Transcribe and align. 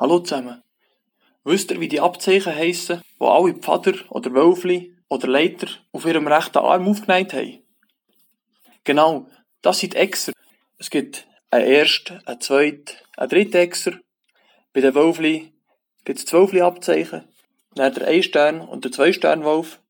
Hallo 0.00 0.20
zusammen. 0.20 0.62
Wisst 1.42 1.72
ihr, 1.72 1.80
wie 1.80 1.88
die 1.88 2.00
Abzeichen 2.00 2.54
heissen, 2.54 3.02
wo 3.18 3.30
alle 3.30 3.54
Pfader 3.54 3.94
oder 4.10 4.32
Wölfli 4.32 4.96
oder 5.08 5.26
Leiter 5.26 5.66
auf 5.90 6.04
ihrem 6.04 6.28
rechten 6.28 6.58
Arm 6.58 6.86
aufgeneigt 6.86 7.32
haben? 7.32 7.64
Genau, 8.84 9.26
das 9.60 9.80
sind 9.80 9.96
Exer. 9.96 10.32
Es 10.78 10.90
gibt 10.90 11.26
einen 11.50 11.66
ersten, 11.66 12.24
einen 12.26 12.40
zweiten, 12.40 12.92
einen 13.16 13.28
dritten 13.28 13.56
Exer. 13.56 13.98
Bei 14.72 14.82
den 14.82 14.94
Wölfli 14.94 15.52
gibt 16.04 16.20
es 16.20 16.26
zwei 16.26 16.42
Wölfli-Abzeichen. 16.42 17.24
Dann 17.74 17.92
der 17.92 18.06
Ein-Stern 18.06 18.60
und 18.60 18.84
der 18.84 18.92
Zwei-Stern-Wolf. 18.92 19.80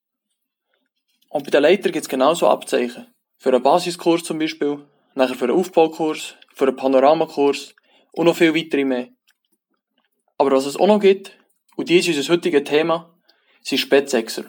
Und 1.28 1.44
bei 1.44 1.50
den 1.50 1.60
Leitern 1.60 1.92
gibt 1.92 2.04
es 2.04 2.08
genauso 2.08 2.48
Abzeichen. 2.48 3.12
Für 3.36 3.50
einen 3.50 3.62
Basiskurs 3.62 4.24
zum 4.24 4.38
Beispiel, 4.38 4.86
nachher 5.14 5.34
für 5.34 5.44
einen 5.44 5.58
Aufbaukurs, 5.58 6.34
für 6.54 6.66
einen 6.66 6.76
Panoramakurs 6.76 7.74
und 8.12 8.24
noch 8.24 8.36
viel 8.36 8.54
weitere 8.54 8.86
mehr. 8.86 9.08
Aber 10.38 10.52
was 10.52 10.66
es 10.66 10.76
auch 10.76 10.86
noch 10.86 11.00
gibt, 11.00 11.36
und 11.76 11.88
dies 11.88 12.06
ist 12.06 12.16
unser 12.16 12.32
heutiges 12.32 12.64
Thema, 12.64 13.12
sind 13.60 13.78
Spätsechser. 13.78 14.44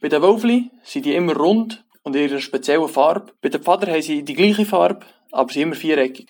Bei 0.00 0.08
den 0.08 0.22
Wölfli 0.22 0.70
sind 0.84 1.06
die 1.06 1.14
immer 1.14 1.34
rund 1.34 1.84
und 2.02 2.14
in 2.14 2.28
ihrer 2.28 2.40
speziellen 2.40 2.88
Farbe. 2.88 3.32
Bei 3.40 3.48
den 3.48 3.62
Pfadern 3.62 3.90
haben 3.90 4.02
sie 4.02 4.22
die 4.22 4.34
gleiche 4.34 4.66
Farbe, 4.66 5.06
aber 5.32 5.52
sie 5.52 5.62
immer 5.62 5.74
viereckig. 5.74 6.28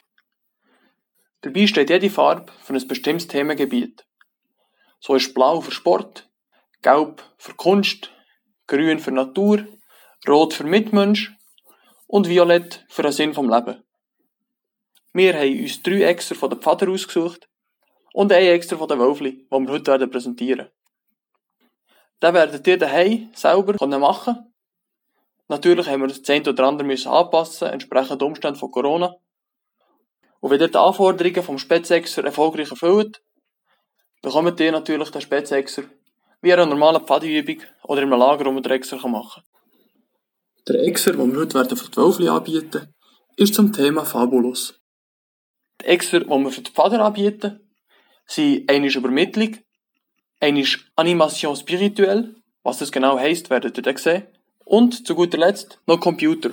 Dabei 1.42 1.66
steht 1.66 1.90
jede 1.90 2.08
Farbe 2.08 2.52
für 2.62 2.74
ein 2.74 2.88
bestimmtes 2.88 3.26
Themengebiet. 3.26 4.06
So 5.00 5.16
ist 5.16 5.34
Blau 5.34 5.60
für 5.60 5.72
Sport, 5.72 6.28
Gelb 6.82 7.22
für 7.38 7.54
Kunst, 7.54 8.10
Grün 8.68 9.00
für 9.00 9.12
Natur, 9.12 9.66
Rot 10.26 10.54
für 10.54 10.64
Mitmensch 10.64 11.32
und 12.06 12.28
Violett 12.28 12.84
für 12.88 13.02
den 13.02 13.12
Sinn 13.12 13.34
vom 13.34 13.50
Leben. 13.50 13.82
Wir 15.12 15.34
haben 15.34 15.60
uns 15.60 15.82
drei 15.82 16.02
Exer 16.02 16.34
von 16.34 16.50
den 16.50 16.60
Pfadern 16.60 16.90
ausgesucht 16.90 17.48
und 18.16 18.32
extra 18.32 18.78
von 18.78 18.88
den 18.88 18.98
Wölfli, 18.98 19.46
die 19.46 19.50
wir 19.50 19.68
heute 19.68 19.90
werden 19.90 20.10
präsentieren. 20.10 20.68
Den 22.22 22.32
werdet 22.32 22.66
ihr 22.66 22.78
daheim 22.78 23.30
selber 23.34 23.74
machen 23.98 24.54
Natürlich 25.48 25.86
haben 25.86 26.00
wir 26.00 26.08
das 26.08 26.26
eine 26.30 26.48
oder 26.48 26.64
andere 26.64 26.86
müssen 26.86 27.08
anpassen, 27.08 27.68
entsprechend 27.68 28.22
den 28.22 28.28
Umständen 28.28 28.58
von 28.58 28.70
Corona. 28.70 29.16
Und 30.40 30.50
wenn 30.50 30.60
ihr 30.60 30.68
die 30.68 30.78
Anforderungen 30.78 31.42
vom 31.42 31.58
Spätsechser 31.58 32.24
erfolgreich 32.24 32.70
erfüllt, 32.70 33.22
bekommt 34.22 34.58
ihr 34.60 34.72
natürlich 34.72 35.10
den 35.10 35.20
Spätsechser 35.20 35.82
wie 36.40 36.54
eine 36.54 36.66
normale 36.66 37.00
Pfadübung 37.00 37.60
oder 37.84 38.00
in 38.00 38.10
einem 38.10 38.18
Lager, 38.18 38.46
wo 38.46 38.50
man 38.50 38.62
den 38.62 38.72
Exer 38.72 38.96
machen 39.08 39.42
kann. 39.42 40.74
Der 40.74 40.82
Exer, 40.84 41.12
den 41.12 41.32
wir 41.32 41.40
heute 41.40 41.54
werden 41.54 41.76
für 41.76 41.90
die 41.90 41.96
Wölfli 41.98 42.28
anbieten, 42.28 42.94
ist 43.36 43.54
zum 43.54 43.74
Thema 43.74 44.06
Fabulous. 44.06 44.80
Die 45.82 45.86
Exer, 45.86 46.20
die 46.20 46.28
wir 46.28 46.50
für 46.50 46.62
die 46.62 46.72
Pfader 46.72 47.04
anbieten, 47.04 47.60
sind 48.26 48.70
eine 48.70 48.88
Übermittlung, 48.88 49.56
eine 50.40 50.64
Animation 50.96 51.56
spirituelle, 51.56 52.34
was 52.62 52.78
das 52.78 52.92
genau 52.92 53.18
heisst, 53.18 53.50
werdet 53.50 53.76
ihr 53.76 53.82
dann 53.82 53.96
sehen. 53.96 54.26
Und 54.64 55.06
zu 55.06 55.14
guter 55.14 55.38
Letzt 55.38 55.78
noch 55.86 56.00
Computer. 56.00 56.50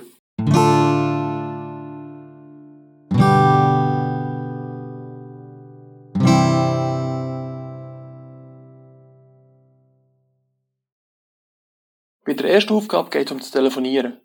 Bei 12.26 12.32
der 12.32 12.50
ersten 12.50 12.72
Aufgabe 12.72 13.10
geht 13.10 13.26
es 13.26 13.32
um 13.32 13.38
das 13.38 13.50
Telefonieren. 13.50 14.20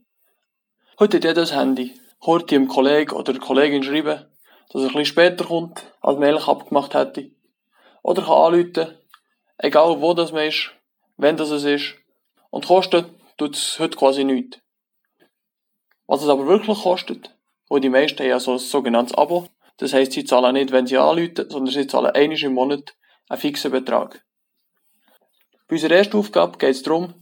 Heute 1.00 1.18
hat 1.28 1.38
das 1.38 1.54
Handy. 1.54 1.94
Heute 2.26 2.46
dem 2.46 2.68
Kollegen 2.68 3.12
oder 3.12 3.34
der 3.34 3.42
Kollegin 3.42 3.84
schreiben, 3.84 4.26
dass 4.70 4.82
er 4.82 4.88
ein 4.88 4.88
bisschen 4.88 5.06
später 5.06 5.46
kommt, 5.46 5.84
als 6.02 6.18
man 6.18 6.30
eigentlich 6.30 6.48
abgemacht 6.48 6.94
hätte. 6.94 7.32
Oder 8.04 8.24
kann 8.24 8.54
anrufen, 8.54 8.98
egal 9.58 10.02
wo 10.02 10.14
das 10.14 10.32
man 10.32 10.48
ist, 10.48 10.72
wenn 11.18 11.38
das 11.38 11.52
es 11.52 11.64
ist. 11.64 11.96
Und 12.50 12.68
kostet 12.68 13.10
tut 13.38 13.56
es 13.56 13.80
heute 13.80 13.98
quasi 13.98 14.24
nichts. 14.24 14.60
Was 16.08 16.24
es 16.24 16.30
aber 16.30 16.48
wirklich 16.48 16.82
kostet, 16.82 17.36
und 17.68 17.84
die 17.84 17.90
meisten 17.90 18.20
haben 18.20 18.30
ja 18.30 18.40
so 18.40 18.54
ein 18.54 18.60
sogenanntes 18.60 19.16
Abo, 19.16 19.48
das 19.78 19.94
heisst, 19.94 20.14
sie 20.14 20.26
zahlen 20.26 20.54
nicht, 20.54 20.72
wenn 20.72 20.88
sie 20.88 20.98
anrufen, 20.98 21.50
sondern 21.50 21.74
sie 21.74 21.88
zahlen 21.88 22.12
einmal 22.12 22.38
im 22.38 22.54
Monat 22.54 22.96
einen 23.30 23.40
fixen 23.40 23.72
Betrag. 23.72 24.26
Bei 25.68 25.76
unserer 25.76 25.96
ersten 25.96 26.18
Aufgabe 26.18 26.58
geht 26.58 26.72
es 26.72 26.84
darum, 26.84 27.14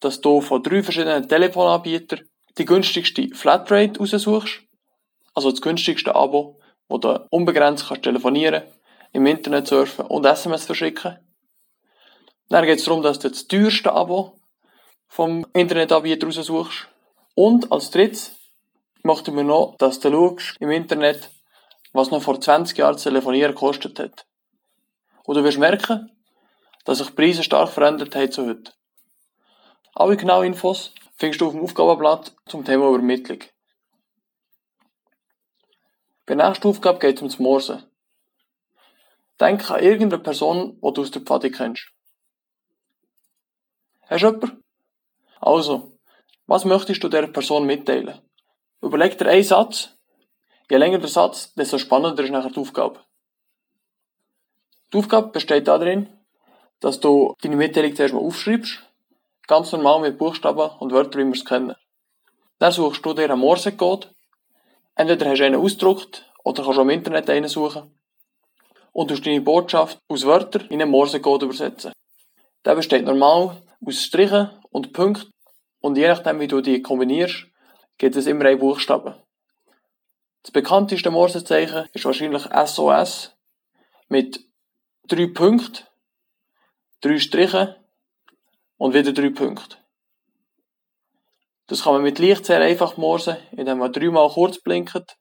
dass 0.00 0.20
du 0.20 0.40
von 0.40 0.62
drei 0.62 0.82
verschiedenen 0.82 1.28
Telefonanbietern 1.28 2.28
die 2.58 2.64
günstigste 2.64 3.28
Flatrate 3.34 4.00
raussuchst, 4.00 4.62
also 5.34 5.50
das 5.50 5.62
günstigste 5.62 6.14
Abo, 6.14 6.60
wo 6.88 6.98
du 6.98 7.24
unbegrenzt 7.30 7.86
kannst 7.88 8.02
telefonieren 8.02 8.64
im 9.12 9.26
Internet 9.26 9.66
surfen 9.66 10.06
und 10.06 10.24
SMS 10.24 10.64
verschicken. 10.64 11.18
Dann 12.48 12.64
geht 12.64 12.78
es 12.78 12.84
darum, 12.84 13.02
dass 13.02 13.18
du 13.18 13.28
das 13.28 13.46
teuerste 13.46 13.92
Abo 13.92 14.38
vom 15.06 15.46
Internetanbieter 15.52 16.26
raussuchst. 16.26 16.88
Und 17.34 17.70
als 17.72 17.90
drittes 17.90 18.36
möchten 19.02 19.36
wir 19.36 19.44
noch, 19.44 19.76
dass 19.78 20.00
du 20.00 20.10
schaust 20.10 20.56
im 20.60 20.70
Internet, 20.70 21.30
was 21.92 22.10
noch 22.10 22.22
vor 22.22 22.40
20 22.40 22.76
Jahren 22.78 22.96
Telefonieren 22.96 23.54
gekostet 23.54 23.98
hat. 23.98 24.26
Und 25.24 25.36
du 25.36 25.44
wirst 25.44 25.58
merken, 25.58 26.10
dass 26.84 26.98
sich 26.98 27.08
die 27.08 27.14
Preise 27.14 27.42
stark 27.42 27.68
verändert 27.70 28.14
haben 28.14 28.32
zu 28.32 28.46
heute. 28.46 28.72
Alle 29.94 30.16
genauen 30.16 30.46
Infos 30.46 30.92
findest 31.16 31.40
du 31.40 31.46
auf 31.46 31.52
dem 31.52 31.62
Aufgabenblatt 31.62 32.34
zum 32.46 32.64
Thema 32.64 32.88
Übermittlung. 32.88 33.40
Bei 36.24 36.34
der 36.34 36.48
nächsten 36.48 36.68
Aufgabe 36.68 36.98
geht 36.98 37.16
es 37.16 37.22
ums 37.22 37.38
Morsen. 37.38 37.82
Denk 39.40 39.70
an 39.70 39.82
irgendeine 39.82 40.22
Person, 40.22 40.80
die 40.82 40.92
du 40.92 41.02
aus 41.02 41.12
der 41.12 41.22
Pfade 41.22 41.50
kennst. 41.50 41.92
Hast 44.08 44.22
du 44.22 44.26
jemanden? 44.26 44.64
Also, 45.40 45.92
was 46.46 46.64
möchtest 46.64 47.04
du 47.04 47.08
dieser 47.08 47.28
Person 47.28 47.64
mitteilen? 47.64 48.20
Überleg 48.82 49.16
dir 49.16 49.28
einen 49.28 49.44
Satz. 49.44 49.90
Je 50.68 50.76
länger 50.76 50.98
der 50.98 51.08
Satz, 51.08 51.54
desto 51.54 51.78
spannender 51.78 52.24
ist 52.24 52.30
nachher 52.30 52.50
die 52.50 52.58
Aufgabe. 52.58 53.00
Die 54.92 54.98
Aufgabe 54.98 55.28
besteht 55.28 55.68
darin, 55.68 56.08
dass 56.80 56.98
du 56.98 57.34
deine 57.40 57.56
Mitteilung 57.56 57.94
zuerst 57.94 58.14
mal 58.14 58.20
aufschreibst, 58.20 58.82
ganz 59.46 59.70
normal 59.70 60.00
mit 60.00 60.18
Buchstaben 60.18 60.70
und 60.80 60.92
Wörtern, 60.92 61.22
wie 61.22 61.26
wir 61.26 61.34
es 61.34 61.44
kennen. 61.44 61.76
Dann 62.58 62.72
suchst 62.72 63.04
du 63.06 63.14
dir 63.14 63.24
einen 63.24 63.38
Morsecode. 63.38 64.12
Entweder 64.96 65.30
hast 65.30 65.38
du 65.38 65.44
einen 65.44 65.60
ausgedruckt 65.60 66.28
oder 66.42 66.64
kannst 66.64 66.78
du 66.78 66.82
im 66.82 66.90
Internet 66.90 67.30
einen 67.30 67.48
suchen 67.48 67.97
und 68.98 69.12
du 69.12 69.20
deine 69.20 69.40
Botschaft 69.40 69.96
aus 70.08 70.26
Wörtern 70.26 70.66
in 70.70 70.82
einen 70.82 70.90
Morsecode 70.90 71.44
übersetzen. 71.44 71.92
Der 72.64 72.74
besteht 72.74 73.04
normal 73.04 73.62
aus 73.86 74.02
Strichen 74.02 74.50
und 74.70 74.92
Punkten 74.92 75.30
und 75.78 75.96
je 75.96 76.08
nachdem, 76.08 76.40
wie 76.40 76.48
du 76.48 76.60
die 76.60 76.82
kombinierst, 76.82 77.46
gibt 77.96 78.16
es 78.16 78.26
immer 78.26 78.46
einen 78.46 78.58
Buchstaben. 78.58 79.14
Das 80.42 80.50
bekannteste 80.50 81.12
Morsezeichen 81.12 81.88
ist 81.92 82.04
wahrscheinlich 82.06 82.42
SOS 82.42 83.36
mit 84.08 84.44
drei 85.06 85.28
Punkten, 85.28 85.84
drei 87.00 87.20
Strichen 87.20 87.76
und 88.78 88.94
wieder 88.94 89.12
drei 89.12 89.30
Punkten. 89.30 89.76
Das 91.68 91.84
kann 91.84 91.92
man 91.92 92.02
mit 92.02 92.18
Licht 92.18 92.46
sehr 92.46 92.60
einfach 92.60 92.96
morsen, 92.96 93.36
indem 93.52 93.78
man 93.78 93.92
dreimal 93.92 94.28
kurz 94.28 94.60
blinkt, 94.60 95.16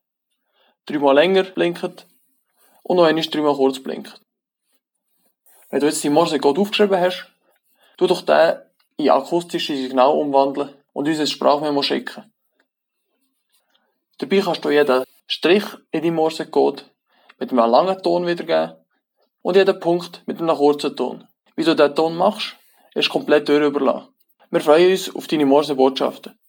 dreimal 0.88 1.14
länger 1.14 1.44
blinkt 1.44 2.08
und 2.88 2.96
noch 2.96 3.04
einmal 3.04 3.24
dreimal 3.24 3.56
kurz 3.56 3.80
blinkt. 3.80 4.22
Wenn 5.70 5.82
du 5.82 5.88
jetzt 5.88 6.04
die 6.04 6.10
Morsecode 6.10 6.58
aufgeschrieben 6.60 7.00
hast, 7.00 7.30
tu 7.98 8.08
doch 8.08 8.22
den 8.22 8.60
in 8.96 9.10
akustische 9.10 9.76
Signal 9.76 10.12
umwandeln 10.12 10.74
und 10.94 11.08
uns 11.08 11.20
ein 11.20 11.28
Sprachmemo 11.28 11.82
schicken. 11.84 12.32
Dabei 14.20 14.40
kannst 14.40 14.64
du 14.64 14.70
jeden 14.70 15.04
Strich 15.28 15.66
in 15.92 16.02
deinem 16.02 16.16
Morsecode 16.16 16.90
mit 17.40 17.52
einem 17.52 17.70
langen 17.70 18.02
Ton 18.02 18.26
wiedergeben 18.26 18.78
und 19.42 19.58
jeden 19.58 19.80
Punkt 19.82 20.24
mit 20.26 20.40
einem 20.40 20.56
kurzen 20.56 20.96
Ton. 20.96 21.28
Wie 21.58 21.66
du 21.66 21.76
diesen 21.76 21.94
Ton 21.94 22.16
machst, 22.16 22.56
ist 22.96 23.10
komplett 23.10 23.50
überlassen. 23.50 24.08
Wir 24.50 24.62
freuen 24.62 24.92
uns 24.92 25.14
auf 25.14 25.28
deine 25.28 25.46
Morsebotschaften. 25.46 26.40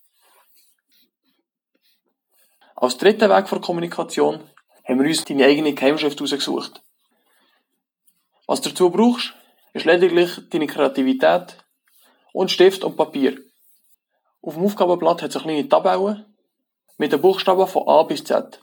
Als 2.77 2.97
dritten 2.97 3.29
Weg 3.29 3.47
der 3.51 3.61
Kommunikation 3.61 4.49
haben 4.89 5.01
wir 5.01 5.07
uns 5.07 5.25
deine 5.25 5.45
eigene 5.45 5.75
Geheimschrift 5.75 6.21
ausgesucht. 6.21 6.81
Was 8.47 8.63
du 8.63 8.71
dazu 8.71 8.91
brauchst, 8.91 9.35
ist 9.75 9.85
lediglich 9.85 10.41
deine 10.49 10.67
Kreativität 10.67 11.59
und 12.33 12.51
Stift 12.51 12.83
und 12.83 12.97
Papier. 12.97 13.39
Auf 14.41 14.55
dem 14.55 14.65
Aufgabenblatt 14.65 15.23
hat 15.23 15.31
es 15.31 15.37
eine 15.37 15.45
kleine 15.45 15.69
Tabelle 15.69 16.27
mit 16.97 17.13
den 17.13 17.21
Buchstaben 17.21 17.67
von 17.67 17.87
A 17.87 18.03
bis 18.05 18.25
Z. 18.25 18.63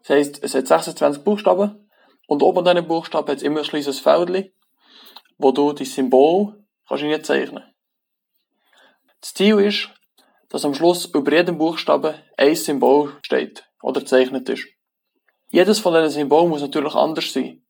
Das 0.00 0.10
heisst, 0.10 0.42
es 0.42 0.54
hat 0.54 0.66
26 0.66 1.22
Buchstaben 1.22 1.88
und 2.26 2.42
oben 2.42 2.66
an 2.66 2.76
diesen 2.76 2.88
Buchstaben 2.88 3.28
hat 3.28 3.36
es 3.36 3.42
immer 3.44 3.60
ein 3.60 3.66
kleines 3.66 4.00
Feld, 4.00 4.52
wo 5.38 5.52
du 5.52 5.72
dein 5.72 5.86
Symbol 5.86 6.64
kannst 6.88 7.26
zeichnen 7.26 7.62
Das 9.20 9.34
Ziel 9.34 9.60
ist, 9.60 9.90
dass 10.48 10.64
am 10.64 10.74
Schluss 10.74 11.04
über 11.04 11.32
jedem 11.32 11.58
Buchstaben 11.58 12.14
ein 12.36 12.56
Symbol 12.56 13.16
steht 13.22 13.67
oder 13.82 14.00
gezeichnet 14.00 14.48
ist. 14.48 14.66
Jedes 15.50 15.78
von 15.78 15.94
diesen 15.94 16.10
Symbolen 16.10 16.50
muss 16.50 16.60
natürlich 16.60 16.94
anders 16.94 17.32
sein. 17.32 17.62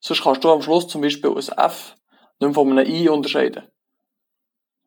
Sonst 0.00 0.22
kannst 0.22 0.44
du 0.44 0.50
am 0.50 0.62
Schluss 0.62 0.86
zum 0.86 1.00
Beispiel 1.00 1.30
ein 1.30 1.36
F 1.36 1.96
nicht 2.40 2.48
mehr 2.48 2.54
von 2.54 2.78
einem 2.78 2.86
I 2.86 3.08
unterscheiden. 3.08 3.68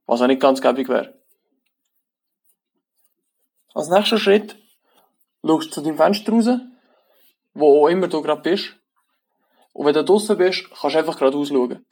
Was 0.05 0.21
auch 0.21 0.27
nicht 0.27 0.41
ganz 0.41 0.61
gäbig 0.61 0.87
wäre. 0.87 1.19
Als 3.73 3.89
nächster 3.89 4.17
Schritt 4.17 4.55
schaust 5.45 5.67
du 5.67 5.71
zu 5.71 5.81
deinem 5.81 5.97
Fenster 5.97 6.31
raus, 6.31 6.59
wo 7.53 7.83
auch 7.83 7.89
immer 7.89 8.07
du 8.07 8.21
gerade 8.21 8.41
bist. 8.41 8.75
Und 9.73 9.85
wenn 9.85 9.93
du 9.93 10.03
draußen 10.03 10.37
bist, 10.37 10.69
kannst 10.69 10.95
du 10.95 10.99
einfach 10.99 11.17
geradeaus 11.17 11.49
schauen. 11.49 11.85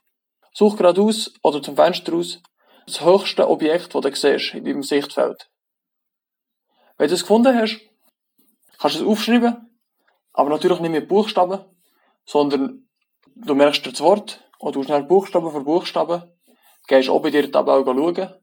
Such 0.54 0.78
geradeaus 0.78 1.34
oder 1.44 1.62
zum 1.62 1.76
Fenster 1.76 2.14
raus 2.14 2.42
das 2.86 3.02
höchste 3.02 3.48
Objekt, 3.48 3.94
das 3.94 4.02
du 4.02 4.16
siehst 4.16 4.54
in 4.56 4.66
deinem 4.66 4.84
Sichtfeld. 4.84 5.50
Wenn 6.98 7.08
du 7.08 7.14
es 7.14 7.22
gefunden 7.22 7.56
hast, 7.56 7.80
kannst 8.80 8.96
es 8.96 9.04
aufschreiben, 9.04 9.70
aber 10.34 10.50
natürlich 10.50 10.80
nicht 10.80 10.92
mit 10.92 11.08
Buchstaben, 11.08 11.66
sondern 12.26 12.88
du 13.36 13.56
merkst 13.56 13.86
dir 13.86 13.92
das 13.92 14.02
Wort 14.02 14.50
und 14.58 14.76
du 14.76 14.84
schnell 14.84 15.04
Buchstaben 15.04 15.52
für 15.52 15.64
Buchstaben, 15.64 16.24
gehst 16.88 17.10
oben 17.10 17.28
in 17.28 17.34
dir 17.34 17.52
Tabelle 17.52 17.84
schauen 17.84 18.34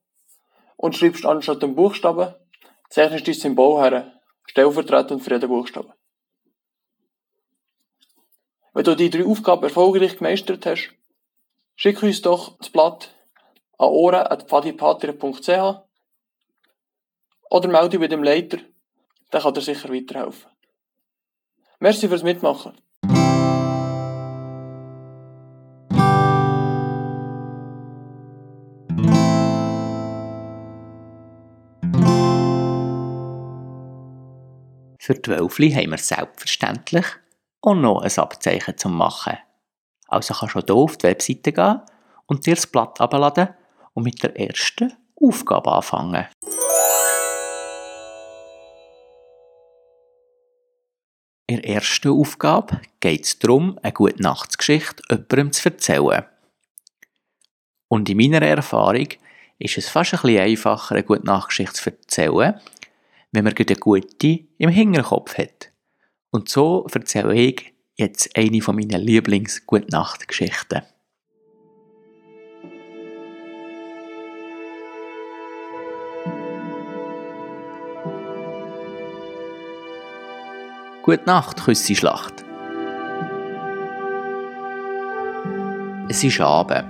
und 0.76 0.96
schreibst 0.96 1.24
anstatt 1.24 1.62
dem 1.62 1.74
Buchstaben, 1.74 2.34
zeichnest 2.90 3.26
dein 3.26 3.34
Symbol 3.34 3.82
her, 3.82 4.20
stellvertretend 4.44 5.22
für 5.22 5.32
jeden 5.32 5.48
Buchstaben. 5.48 5.92
Wenn 8.74 8.84
du 8.84 8.94
die 8.94 9.08
drei 9.08 9.24
Aufgaben 9.24 9.64
erfolgreich 9.64 10.18
gemeistert 10.18 10.66
hast, 10.66 10.92
schick 11.76 12.02
uns 12.02 12.20
doch 12.20 12.58
das 12.58 12.68
Blatt 12.68 13.14
an 13.78 13.88
ohren.pfadipatria.ch 13.88 15.80
oder 17.48 17.68
melde 17.68 17.88
dich 17.90 18.00
bei 18.00 18.08
dem 18.08 18.22
Leiter, 18.22 18.58
der 19.32 19.40
kann 19.40 19.54
dir 19.54 19.60
sicher 19.60 19.88
weiterhelfen. 19.88 20.50
Merci 21.78 22.08
fürs 22.08 22.22
Mitmachen. 22.22 22.72
Für 35.06 35.14
die 35.14 35.30
Wölfli 35.30 35.70
haben 35.70 35.90
wir 35.90 35.98
selbstverständlich 35.98 37.06
auch 37.60 37.74
noch 37.74 38.02
ein 38.02 38.18
Abzeichen 38.18 38.76
zum 38.76 38.96
Machen. 38.96 39.38
Also 40.08 40.34
kannst 40.34 40.56
du 40.56 40.60
hier 40.60 40.74
auf 40.74 40.96
die 40.96 41.04
Webseite 41.04 41.52
gehen 41.52 41.80
und 42.26 42.44
dir 42.44 42.56
das 42.56 42.66
Blatt 42.66 43.00
abladen 43.00 43.50
und 43.94 44.02
mit 44.02 44.20
der 44.22 44.36
ersten 44.36 44.92
Aufgabe 45.14 45.70
anfangen. 45.70 46.26
In 51.48 51.62
der 51.62 51.74
ersten 51.76 52.08
Aufgabe 52.08 52.80
geht 52.98 53.24
es 53.24 53.38
darum, 53.38 53.78
eine 53.82 53.92
gute 53.92 54.20
Nachtsgeschichte 54.20 55.02
jemandem 55.08 55.52
zu 55.52 55.68
erzählen. 55.68 56.24
Und 57.86 58.08
in 58.08 58.16
meiner 58.16 58.42
Erfahrung 58.42 59.08
ist 59.58 59.78
es 59.78 59.88
fast 59.88 60.14
ein 60.14 60.20
bisschen 60.22 60.40
einfacher, 60.40 60.96
eine 60.96 61.04
gute 61.04 61.24
Nachtsgeschichte 61.24 61.74
zu 61.74 61.90
erzählen, 61.90 62.60
wenn 63.30 63.44
man 63.44 63.54
eine 63.54 63.76
gute 63.76 64.38
im 64.58 64.70
Hinterkopf 64.70 65.38
hat. 65.38 65.70
Und 66.30 66.48
so 66.48 66.84
erzähle 66.92 67.34
ich 67.34 67.72
jetzt 67.94 68.36
eine 68.36 68.60
von 68.60 68.74
meinen 68.74 69.00
Lieblings-Gute-Nacht-Geschichten. 69.00 70.82
Gute 81.06 81.22
Nacht, 81.24 81.64
Küssi-Schlacht. 81.64 82.44
Es 86.08 86.24
ist 86.24 86.40
Abend. 86.40 86.88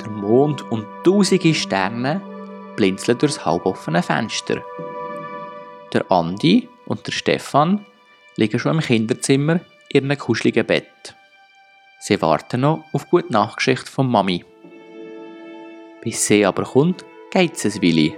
Der 0.00 0.10
Mond 0.10 0.62
und 0.70 0.86
tausende 1.02 1.52
Sterne 1.52 2.20
blinzeln 2.76 3.18
durchs 3.18 3.44
halboffene 3.44 4.04
Fenster. 4.04 4.62
Der 5.92 6.08
Andi 6.08 6.68
und 6.86 7.04
der 7.04 7.10
Stefan 7.10 7.84
liegen 8.36 8.60
schon 8.60 8.76
im 8.76 8.80
Kinderzimmer 8.80 9.58
in 9.88 10.04
ihrem 10.04 10.16
kuscheligen 10.16 10.64
Bett. 10.64 11.16
Sie 11.98 12.22
warten 12.22 12.60
noch 12.60 12.84
auf 12.92 13.10
gute 13.10 13.32
Nachgeschichte 13.32 13.90
von 13.90 14.08
Mami. 14.08 14.44
Bis 16.00 16.28
sie 16.28 16.46
aber 16.46 16.62
kommt, 16.62 17.04
geht 17.32 17.56
es 17.64 17.82
Weile. 17.82 18.12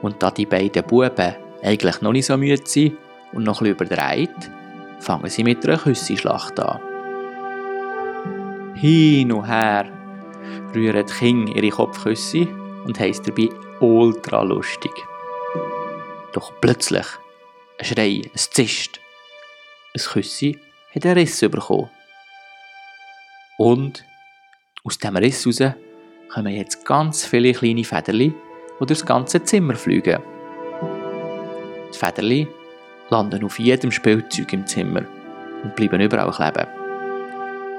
Und 0.00 0.22
da 0.22 0.30
die 0.30 0.46
beiden 0.46 0.84
Buben 0.84 1.34
eigentlich 1.60 2.00
noch 2.02 2.12
nicht 2.12 2.26
so 2.26 2.36
müde 2.36 2.64
sind 2.64 2.96
und 3.32 3.44
noch 3.44 3.60
bisschen 3.60 3.74
überdreht, 3.74 4.50
fangen 4.98 5.30
sie 5.30 5.44
mit 5.44 5.66
einer 5.66 5.78
Küssenschlacht 5.78 6.58
an. 6.60 6.80
Hin 8.74 9.32
und 9.32 9.46
her 9.46 9.86
rühren 10.74 11.06
die 11.06 11.12
Kinder 11.12 11.56
ihre 11.56 11.70
Kopfküsse 11.70 12.46
und 12.84 12.98
haben 12.98 13.10
es 13.10 13.22
dabei 13.22 13.48
ultra 13.80 14.42
lustig. 14.42 14.92
Doch 16.32 16.52
plötzlich 16.60 17.06
ein 17.78 17.84
Schrei, 17.84 18.22
ein 18.24 18.30
Zischt. 18.34 19.00
Ein 19.94 20.02
Küssi 20.02 20.58
hat 20.94 21.04
einen 21.04 21.18
Riss 21.18 21.40
bekommen. 21.40 21.90
Und 23.58 24.04
aus 24.84 24.98
diesem 24.98 25.16
Riss 25.16 25.46
raus 25.46 25.74
kommen 26.32 26.54
jetzt 26.54 26.84
ganz 26.84 27.26
viele 27.26 27.52
kleine 27.52 27.84
Federli, 27.84 28.28
die 28.28 28.86
durch 28.86 29.00
das 29.00 29.06
ganze 29.06 29.42
Zimmer 29.42 29.74
fliegen. 29.74 30.22
Die 31.92 31.98
Federli 31.98 32.48
landen 33.10 33.44
auf 33.44 33.58
jedem 33.58 33.90
Spielzeug 33.90 34.52
im 34.52 34.66
Zimmer 34.66 35.02
und 35.62 35.76
bleiben 35.76 36.00
überall 36.00 36.30
kleben. 36.30 36.66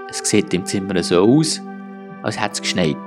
Es 0.10 0.20
sieht 0.20 0.54
im 0.54 0.66
Zimmer 0.66 1.02
so 1.04 1.24
aus, 1.24 1.62
als 2.24 2.40
hätte 2.40 2.54
es 2.54 2.62
geschneit. 2.62 2.98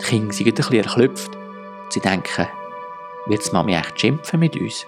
Die 0.00 0.04
Kinder 0.04 0.32
sind 0.32 0.48
ein 0.48 0.54
bisschen 0.54 0.74
erklüpft. 0.74 1.30
Sie 1.90 2.00
denken, 2.00 2.48
wird 3.26 3.46
die 3.46 3.52
Mami 3.52 3.74
echt 3.74 4.00
schimpfen 4.00 4.40
mit 4.40 4.56
uns? 4.56 4.86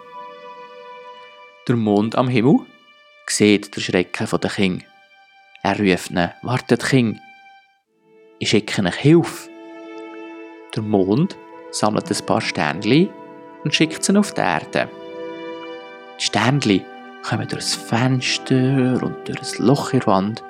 Der 1.69 1.77
Mond 1.77 2.17
am 2.17 2.29
Himmel 2.29 2.61
sieht 3.27 3.77
den 3.77 3.83
Schrecken 3.83 4.27
der 4.41 4.51
Kinder. 4.51 4.85
Er 5.63 5.79
ruft 5.79 6.11
ihnen, 6.11 6.33
wartet 6.43 6.85
Kind, 6.85 7.21
ich 8.39 8.51
schicke 8.51 8.83
euch 8.85 8.95
Hilfe. 8.97 9.49
Der 10.75 10.83
Mond 10.83 11.37
sammelt 11.71 12.11
ein 12.11 12.27
paar 12.27 12.41
Sternchen 12.41 13.09
und 13.65 13.75
schickt 13.75 14.05
sie 14.05 14.17
auf 14.17 14.35
die 14.35 14.43
Erde. 14.43 14.91
Die 16.19 16.25
Sternchen 16.25 16.85
kommen 17.23 17.47
durch 17.47 17.63
das 17.63 17.75
Fenster 17.75 19.03
und 19.03 19.29
durch 19.29 19.39
das 19.39 19.59
Loch 19.59 19.93
in 19.93 20.01
der 20.01 20.07
Wand 20.07 20.45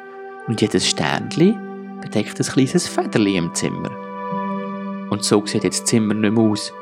und 0.47 0.61
jedes 0.61 0.89
Sternchen 0.89 2.01
bedeckt 2.01 2.39
ein 2.39 2.47
kleines 2.47 2.87
Federli 2.87 3.37
im 3.37 3.53
Zimmer. 3.55 3.91
Und 5.11 5.25
so 5.25 5.45
sieht 5.45 5.65
jetzt 5.65 5.83
das 5.83 5.89
Zimmer 5.91 6.15
nicht 6.15 6.33
mehr 6.33 6.45
aus, 6.45 6.73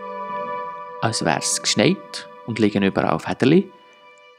als 1.00 1.24
wäre 1.24 1.38
es 1.38 1.62
geschneit 1.62 2.28
und 2.46 2.58
liegen 2.58 2.82
überall 2.82 3.18
Federli, 3.18 3.70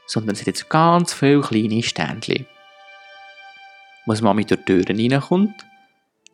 sondern 0.06 0.34
es 0.34 0.38
sind 0.38 0.46
jetzt 0.46 0.68
ganz 0.68 1.12
viele 1.12 1.40
kleine 1.40 1.82
Sternchen. 1.82 2.46
Als 4.06 4.22
Mami 4.22 4.44
durch 4.44 4.64
die 4.64 4.84
Türen 4.84 5.12
reinkommt, 5.12 5.66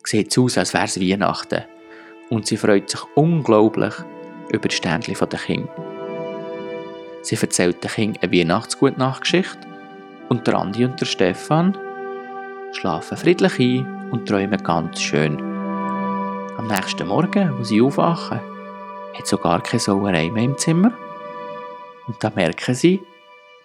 sieht 0.03 0.31
es 0.31 0.37
aus, 0.37 0.57
als 0.59 0.73
wäre 0.75 0.85
es 0.85 0.99
Weihnachten 0.99 1.63
und 2.29 2.45
sie 2.45 2.57
freut 2.57 2.91
sich 2.91 3.01
unglaublich 3.15 3.93
über 4.49 4.67
die 4.67 4.75
Sternchen 4.75 5.15
der 5.17 5.39
Kinder. 5.39 5.82
Sie 7.23 7.37
erzählt 7.37 7.81
den 7.81 7.89
Kindern 7.89 8.21
eine 8.21 8.31
Weihnachtsgutnachtgeschichte 8.33 9.65
und 10.27 10.45
der 10.45 10.55
Andi 10.55 10.83
und 10.83 10.99
der 10.99 11.05
Stefan 11.05 11.77
schlafen 12.73 13.17
friedlich 13.17 13.59
ein 13.59 14.11
und 14.11 14.27
träumen 14.27 14.61
ganz 14.61 15.01
schön. 15.01 15.41
Am 16.57 16.67
nächsten 16.67 17.07
Morgen, 17.07 17.57
wo 17.57 17.63
sie 17.63 17.81
aufwachen, 17.81 18.41
hat 19.13 19.25
sogar 19.25 19.63
keine 19.63 19.79
Sauerei 19.79 20.29
mehr 20.29 20.43
im 20.43 20.57
Zimmer. 20.57 20.91
Und 22.07 22.21
da 22.21 22.29
merken 22.29 22.75
sie, 22.75 22.99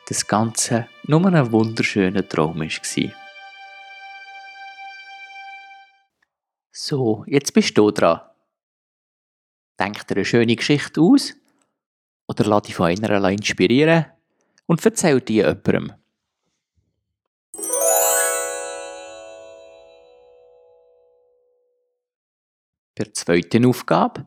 dass 0.07 0.19
das 0.19 0.27
Ganze 0.29 0.89
nur 1.05 1.27
ein 1.27 1.51
wunderschöner 1.51 2.29
Traum 2.29 2.61
war. 2.61 3.13
So, 6.71 7.25
jetzt 7.27 7.53
bist 7.53 7.77
du 7.77 7.91
dran. 7.91 8.21
Denk 9.81 10.07
dir 10.07 10.15
eine 10.15 10.25
schöne 10.25 10.55
Geschichte 10.55 11.01
aus 11.01 11.35
oder 12.29 12.45
lass 12.45 12.63
dich 12.63 12.75
von 12.75 12.87
einer 12.87 13.31
inspirieren 13.31 14.07
und 14.67 14.85
erzähl 14.85 15.21
die 15.21 15.37
jemandem. 15.37 15.95
Bei 22.95 23.05
der 23.05 23.15
zweiten 23.15 23.67
Aufgabe 23.67 24.27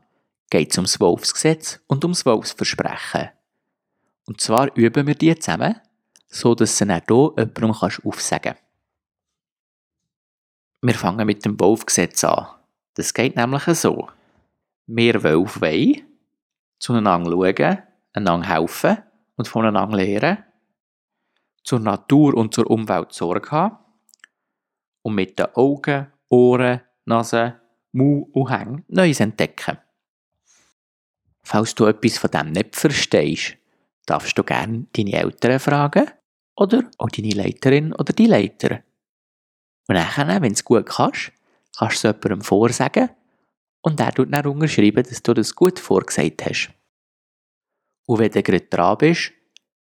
geht 0.50 0.72
es 0.72 0.78
ums 0.78 1.00
Wolfsgesetz 1.00 1.80
und 1.88 2.04
ums 2.04 2.26
Wolfsversprechen. 2.26 3.30
Und 4.26 4.42
zwar 4.42 4.76
üben 4.76 5.08
wir 5.08 5.16
die 5.16 5.38
zusammen, 5.38 5.80
so 6.28 6.56
dass 6.56 6.78
du 6.78 6.86
dann 6.86 7.02
hier 7.08 7.34
jemandem 7.36 7.72
aufsagen 8.06 8.54
kannst. 8.54 8.64
Wir 10.82 10.96
fangen 10.96 11.28
mit 11.28 11.46
dem 11.46 11.60
Wolfgesetz 11.60 12.24
an. 12.24 12.48
Das 12.96 13.14
geht 13.14 13.36
nämlich 13.36 13.64
so. 13.78 14.10
Wir 14.88 15.22
Wölfe 15.22 15.62
wollen 15.62 16.02
zueinander 16.80 17.32
schauen, 17.32 17.84
einander 18.14 18.48
helfen 18.48 18.98
und 19.36 19.48
voneinander 19.48 19.98
lernen. 19.98 20.44
zur 21.64 21.80
Natur 21.80 22.34
und 22.36 22.54
zur 22.54 22.70
Umwelt 22.70 23.14
Sorge 23.14 23.52
haben 23.52 23.78
und 25.04 25.16
mit 25.16 25.38
den 25.38 25.48
Augen, 25.56 26.08
Ohren, 26.30 26.82
Nase, 27.06 27.62
Mund 27.92 28.28
und 28.34 28.50
Hängen 28.50 28.84
Neues 28.88 29.20
entdecken. 29.20 29.78
Falls 31.44 31.76
du 31.76 31.86
etwas 31.86 32.18
von 32.18 32.32
dem 32.32 32.52
nicht 32.52 32.76
verstehst, 32.76 33.58
darfst 34.06 34.38
du 34.38 34.44
gerne 34.44 34.86
deine 34.94 35.14
Eltern 35.14 35.60
fragen 35.60 36.10
oder 36.56 36.90
auch 36.98 37.10
deine 37.10 37.32
Leiterin 37.34 37.94
oder 37.94 38.14
die 38.14 38.28
Leiter. 38.28 38.84
Und 39.88 39.96
dann, 39.96 40.42
wenn 40.42 40.50
du 40.50 40.54
es 40.54 40.64
gut 40.64 40.86
kannst, 40.86 41.32
kannst 41.78 42.04
du 42.04 42.10
es 42.10 42.16
jemandem 42.16 42.42
vorsagen 42.42 43.10
und 43.82 44.00
der 44.00 44.12
tut 44.12 44.34
dann 44.34 44.46
unterschreiben, 44.46 45.04
dass 45.04 45.24
du 45.24 45.34
das 45.34 45.56
gut 45.56 45.80
vorgesagt 45.80 46.46
hast. 46.46 46.72
Und 48.12 48.20
wenn 48.20 48.30
du 48.30 48.44
gerade 48.44 48.66
dran 48.66 48.98
bist, 48.98 49.32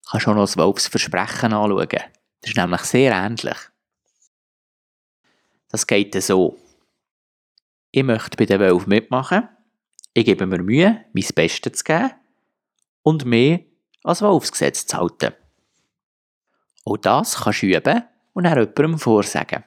kannst 0.10 0.26
du 0.26 0.32
auch 0.32 0.36
noch 0.36 0.42
das 0.46 0.58
Wolfsversprechen 0.58 1.54
anschauen. 1.54 1.88
Das 2.42 2.50
ist 2.50 2.58
nämlich 2.58 2.82
sehr 2.82 3.12
ähnlich. 3.12 3.58
Das 5.70 5.86
geht 5.86 6.20
so. 6.24 6.58
Ich 7.92 8.02
möchte 8.02 8.36
bei 8.36 8.48
den 8.48 8.62
Wölfen 8.62 8.90
mitmachen. 8.90 9.48
Ich 10.16 10.26
gebe 10.26 10.48
mir 10.48 10.58
Mühe, 10.58 11.06
mein 11.14 11.28
Bestes 11.36 11.78
zu 11.78 11.84
geben 11.84 12.14
und 13.04 13.26
mehr 13.26 13.60
als 14.04 14.24
Wolfsgesetz 14.24 14.88
zu 14.88 14.98
halten. 14.98 15.36
Auch 16.84 16.98
das 16.98 17.36
kannst 17.44 17.62
du 17.62 17.68
üben 17.68 18.06
und 18.34 18.46
dann 18.46 18.58
jemandem 18.58 18.98
vorsagen. 18.98 19.64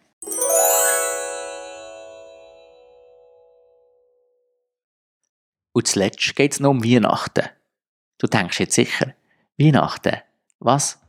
Und 5.71 5.87
zuletzt 5.87 6.35
geht 6.35 6.55
es 6.55 6.59
noch 6.59 6.71
um 6.71 6.83
Weihnachten. 6.83 7.51
Du 8.19 8.27
denkst 8.27 8.61
jetzt 8.61 8.75
sicher, 8.75 9.15
Weihnachten, 9.57 10.17
was? 10.59 11.01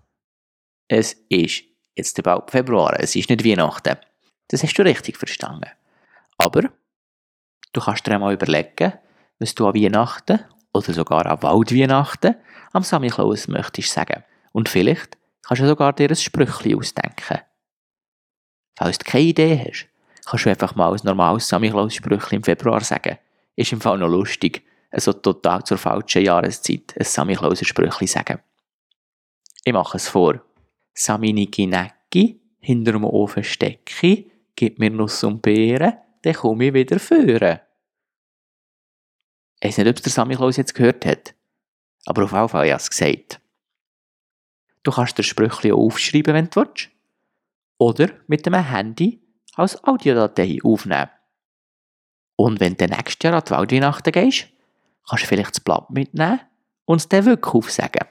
Es 0.88 1.14
ist 1.30 1.64
jetzt 1.96 2.22
bald 2.24 2.50
Februar, 2.52 3.00
es 3.00 3.16
ist 3.16 3.30
nicht 3.30 3.44
Weihnachten. 3.44 3.98
Das 4.48 4.64
hast 4.64 4.74
du 4.76 4.84
richtig 4.84 5.18
verstanden. 5.18 5.70
Aber 6.38 6.70
du 7.74 7.82
kannst 7.82 8.06
dir 8.06 8.14
einmal 8.14 8.34
überlegen, 8.34 8.94
was 9.40 9.56
du 9.56 9.68
an 9.68 9.76
Weihnachten 9.76 10.40
oder 10.74 10.94
sogar 10.94 11.26
an 11.26 11.42
Waldweihnachten 11.42 12.36
am 12.74 12.84
Samichlaus 12.84 13.48
möchtest 13.48 13.92
sagen. 13.92 14.24
Und 14.52 14.70
vielleicht 14.70 15.18
kannst 15.44 15.62
du 15.62 15.68
sogar 15.68 15.94
dir 15.94 16.10
ein 16.10 16.16
Sprüchchen 16.16 16.78
ausdenken. 16.78 17.40
Falls 18.78 18.98
du 18.98 19.10
keine 19.10 19.26
Idee 19.26 19.58
hast, 19.68 19.88
kannst 20.26 20.46
du 20.46 20.50
einfach 20.50 20.76
mal 20.76 20.94
ein 20.94 21.00
normales 21.04 21.48
Samichlaus-Sprüchchen 21.48 22.38
im 22.38 22.44
Februar 22.44 22.82
sagen. 22.82 23.18
Ist 23.56 23.74
im 23.74 23.82
Fall 23.82 23.98
noch 23.98 24.08
lustig, 24.08 24.64
so 24.98 25.14
total 25.14 25.64
zur 25.64 25.78
falschen 25.78 26.24
Jahreszeit 26.24 26.96
ein 26.98 27.06
Samichlauser-Sprüchchen 27.06 28.08
sagen. 28.08 28.40
Ich 29.64 29.74
mache 29.74 29.98
es 29.98 30.08
vor. 30.08 30.42
Saminiki 30.94 31.68
Necki, 31.68 32.42
hinterm 32.60 33.04
Ofen 33.06 33.44
stecki, 33.44 34.32
gib 34.56 34.80
mir 34.80 34.90
Nuss 34.90 35.24
und 35.24 35.42
Beeren, 35.42 35.94
dann 36.22 36.34
komme 36.34 36.68
ich 36.68 36.74
wieder 36.74 37.00
führen. 37.00 37.60
Ich 39.62 39.68
weiß 39.68 39.78
nicht, 39.78 39.88
ob 39.88 39.96
es 39.96 40.02
der 40.02 40.12
Samichlaus 40.12 40.58
jetzt 40.58 40.74
gehört 40.74 41.06
hat, 41.06 41.36
aber 42.06 42.24
auf 42.24 42.32
jeden 42.32 42.50
Fall 42.50 42.62
habe 42.62 42.68
ich 42.68 42.74
es 42.74 42.90
gesagt. 42.90 43.42
Du 44.84 44.92
kannst 44.92 45.18
dir 45.18 45.24
Sprüchchen 45.24 45.74
aufschreiben, 45.74 46.34
wenn 46.34 46.50
du 46.50 46.62
willst. 46.62 46.90
Oder 47.78 48.10
mit 48.28 48.46
dem 48.46 48.56
Handy 48.56 49.22
als 49.56 49.84
Audiodatei 49.84 50.60
aufnehmen. 50.64 51.10
Und 52.36 52.60
wenn 52.60 52.76
du 52.76 52.88
nächstes 52.88 53.22
Jahr 53.22 53.34
an 53.34 53.44
die 53.46 53.52
Waldweihnachten 53.52 54.12
gehst, 54.12 54.48
kannst 55.10 55.24
du 55.24 55.28
vielleicht 55.28 55.52
das 55.52 55.60
Blatt 55.60 55.90
mitnehmen 55.90 56.40
und 56.86 56.98
es 56.98 57.10
dann 57.10 57.26
wirklich 57.26 57.54
aufsagen. 57.54 58.08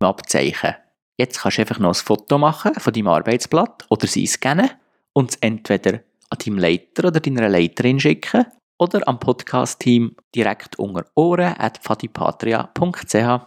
Abzeichen. 0.00 0.74
Jetzt 1.16 1.40
kannst 1.40 1.58
du 1.58 1.62
einfach 1.62 1.78
noch 1.80 1.90
ein 1.90 1.94
Foto 1.94 2.38
machen 2.38 2.74
von 2.74 2.92
deinem 2.92 3.08
Arbeitsblatt 3.08 3.84
oder 3.90 4.06
sie 4.06 4.26
scannen 4.26 4.70
und 5.12 5.30
es 5.30 5.36
entweder 5.40 6.00
an 6.30 6.38
deinem 6.44 6.58
Leiter 6.58 7.08
oder 7.08 7.20
deiner 7.20 7.48
Leiterin 7.48 7.98
schicken 7.98 8.46
oder 8.78 9.06
am 9.08 9.18
Podcast-Team 9.18 10.14
direkt 10.34 10.78
unter 10.78 11.04
ohren 11.14 11.54
at 11.58 11.78
fadipatria.ch. 11.82 13.40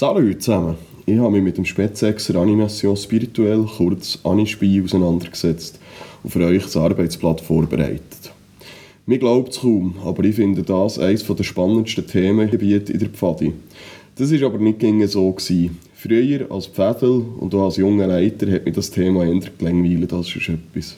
Salut 0.00 0.42
zusammen! 0.42 0.76
Ich 1.04 1.18
habe 1.18 1.30
mich 1.30 1.42
mit 1.42 1.58
dem 1.58 1.66
Spätsechser 1.66 2.34
Animation 2.36 2.96
Spirituell, 2.96 3.66
kurz 3.76 4.18
Anispiel, 4.24 4.82
auseinandergesetzt 4.82 5.78
und 6.22 6.30
für 6.30 6.42
euch 6.42 6.62
das 6.62 6.78
Arbeitsblatt 6.78 7.42
vorbereitet. 7.42 8.32
Mir 9.04 9.18
glaubt 9.18 9.50
es 9.50 9.60
kaum, 9.60 9.96
aber 10.02 10.24
ich 10.24 10.36
finde 10.36 10.62
das 10.62 10.98
eines 10.98 11.26
der 11.26 11.44
spannendsten 11.44 12.06
Themengebiete 12.06 12.94
in 12.94 12.98
der 12.98 13.10
Pfadi. 13.10 13.52
Das 14.16 14.32
war 14.32 14.46
aber 14.46 14.56
nicht 14.56 14.78
gegen 14.78 15.06
so. 15.06 15.30
Gewesen. 15.32 15.78
Früher 15.92 16.50
als 16.50 16.68
Pfädel 16.68 17.22
und 17.38 17.54
auch 17.54 17.66
als 17.66 17.76
junger 17.76 18.06
Leiter 18.06 18.50
hat 18.50 18.64
mich 18.64 18.74
das 18.74 18.90
Thema 18.90 19.26
eher 19.26 19.42
gelangweilt 19.58 20.14
als 20.14 20.30
schon 20.30 20.60
etwas. 20.72 20.96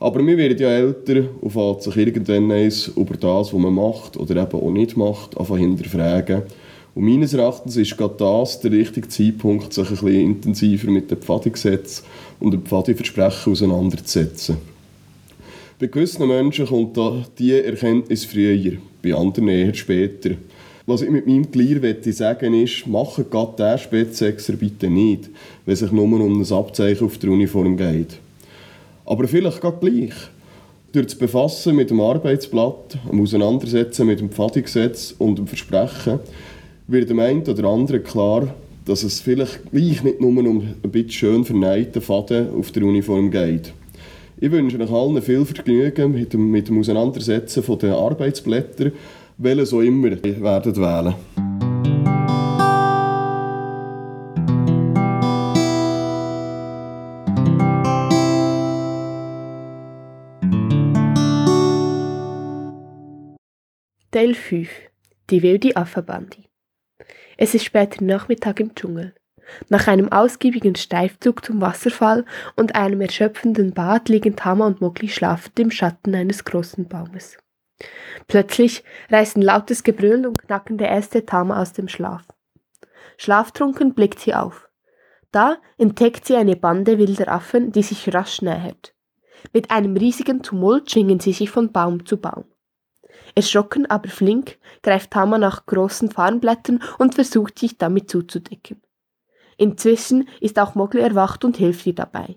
Aber 0.00 0.22
man 0.22 0.38
wird 0.38 0.60
ja 0.60 0.70
älter 0.70 1.24
und 1.42 1.50
fängt 1.50 1.82
sich 1.82 1.96
irgendwann 1.98 2.50
eins 2.52 2.88
über 2.88 3.18
das, 3.18 3.52
was 3.52 3.60
man 3.60 3.74
macht 3.74 4.16
oder 4.16 4.42
eben 4.42 4.58
auch 4.58 4.70
nicht 4.70 4.96
macht, 4.96 5.38
einfach 5.38 5.58
hinterfragen 5.58 6.44
und 6.94 7.04
meines 7.04 7.34
Erachtens 7.34 7.76
ist 7.76 7.96
gerade 7.96 8.14
das 8.18 8.60
der 8.60 8.70
richtige 8.70 9.08
Zeitpunkt, 9.08 9.72
sich 9.72 9.88
ein 9.88 9.96
bisschen 9.96 10.20
intensiver 10.20 10.90
mit 10.90 11.10
dem 11.10 11.18
Pfadigesetz 11.18 12.04
und 12.38 12.52
dem 12.52 12.62
Pfadiversprechen 12.62 13.52
auseinanderzusetzen. 13.52 14.58
Bei 15.80 15.88
gewissen 15.88 16.28
Menschen 16.28 16.66
kommt 16.66 16.96
diese 17.36 17.64
Erkenntnis 17.64 18.24
früher, 18.24 18.78
bei 19.02 19.12
anderen 19.12 19.48
eher 19.48 19.74
später. 19.74 20.30
Was 20.86 21.02
ich 21.02 21.10
mit 21.10 21.26
meinem 21.26 21.50
Glier 21.50 21.96
sagen 22.12 22.54
ist, 22.54 22.86
mache 22.86 23.24
gerade 23.24 23.54
diesen 23.56 23.78
Spätsexer 23.78 24.52
bitte 24.52 24.88
nicht, 24.88 25.30
wenn 25.64 25.72
es 25.72 25.80
sich 25.80 25.90
nur 25.90 26.04
um 26.04 26.40
ein 26.40 26.52
Abzeichen 26.52 27.06
auf 27.06 27.18
der 27.18 27.30
Uniform 27.30 27.76
geht. 27.76 28.18
Aber 29.04 29.26
vielleicht 29.26 29.60
gerade 29.60 29.78
gleich. 29.80 30.14
Durch 30.92 31.06
das 31.06 31.14
Befassen 31.16 31.74
mit 31.74 31.90
dem 31.90 32.00
Arbeitsblatt, 32.00 32.98
dem 33.10 33.20
Auseinandersetzen 33.20 34.06
mit 34.06 34.20
dem 34.20 34.30
Pfadigesetz 34.30 35.12
und 35.18 35.38
dem 35.38 35.48
Versprechen 35.48 36.20
wird 36.86 37.08
dem 37.08 37.18
einen 37.18 37.42
oder 37.42 37.68
anderen 37.68 38.02
klar, 38.02 38.54
dass 38.84 39.02
es 39.02 39.20
vielleicht 39.20 39.70
gleich 39.70 40.02
nicht 40.02 40.20
nur 40.20 40.30
um 40.30 40.74
ein 40.82 40.90
bisschen 40.90 41.10
schön 41.10 41.44
verneiten 41.44 42.02
Faden 42.02 42.54
auf 42.54 42.70
der 42.72 42.82
Uniform 42.82 43.30
geht. 43.30 43.72
Ich 44.38 44.50
wünsche 44.50 44.78
euch 44.78 44.90
allen 44.90 45.22
viel 45.22 45.44
Vergnügen 45.44 46.12
mit 46.12 46.32
dem, 46.32 46.50
mit 46.50 46.68
dem 46.68 46.78
Auseinandersetzen 46.78 47.62
von 47.62 47.78
den 47.78 47.92
Arbeitsblättern, 47.92 48.92
welche 49.38 49.66
so 49.66 49.80
immer 49.80 50.10
werden 50.10 50.76
wählen. 50.76 51.14
Teil 64.10 64.34
5 64.34 64.68
Die 65.30 65.42
wilde 65.42 65.74
Affenbandi 65.76 66.43
es 67.36 67.54
ist 67.54 67.64
später 67.64 68.02
Nachmittag 68.04 68.60
im 68.60 68.74
Dschungel. 68.74 69.14
Nach 69.68 69.86
einem 69.88 70.10
ausgiebigen 70.10 70.74
Steifzug 70.74 71.44
zum 71.44 71.60
Wasserfall 71.60 72.24
und 72.56 72.74
einem 72.74 73.00
erschöpfenden 73.00 73.72
Bad 73.72 74.08
liegen 74.08 74.36
Tama 74.36 74.66
und 74.66 74.80
Mowgli 74.80 75.08
schlafend 75.08 75.58
im 75.58 75.70
Schatten 75.70 76.14
eines 76.14 76.44
großen 76.44 76.88
Baumes. 76.88 77.36
Plötzlich 78.26 78.84
reißen 79.10 79.42
lautes 79.42 79.82
Gebrüll 79.82 80.26
und 80.26 80.38
knackende 80.38 80.86
Äste 80.86 81.26
Tama 81.26 81.60
aus 81.60 81.72
dem 81.72 81.88
Schlaf. 81.88 82.22
Schlaftrunken 83.16 83.94
blickt 83.94 84.20
sie 84.20 84.34
auf. 84.34 84.68
Da 85.30 85.58
entdeckt 85.78 86.26
sie 86.26 86.36
eine 86.36 86.56
Bande 86.56 86.98
wilder 86.98 87.28
Affen, 87.28 87.72
die 87.72 87.82
sich 87.82 88.14
rasch 88.14 88.40
nähert. 88.40 88.94
Mit 89.52 89.70
einem 89.70 89.96
riesigen 89.96 90.42
Tumult 90.42 90.90
schwingen 90.90 91.20
sie 91.20 91.32
sich 91.32 91.50
von 91.50 91.72
Baum 91.72 92.06
zu 92.06 92.16
Baum. 92.16 92.44
Erschrocken, 93.34 93.86
aber 93.86 94.08
flink, 94.08 94.58
greift 94.82 95.10
Tama 95.10 95.38
nach 95.38 95.66
großen 95.66 96.10
Farnblättern 96.10 96.82
und 96.98 97.14
versucht 97.14 97.58
sich 97.58 97.78
damit 97.78 98.10
zuzudecken. 98.10 98.80
Inzwischen 99.56 100.28
ist 100.40 100.58
auch 100.58 100.74
Mogli 100.74 101.00
erwacht 101.00 101.44
und 101.44 101.56
hilft 101.56 101.86
ihr 101.86 101.94
dabei. 101.94 102.36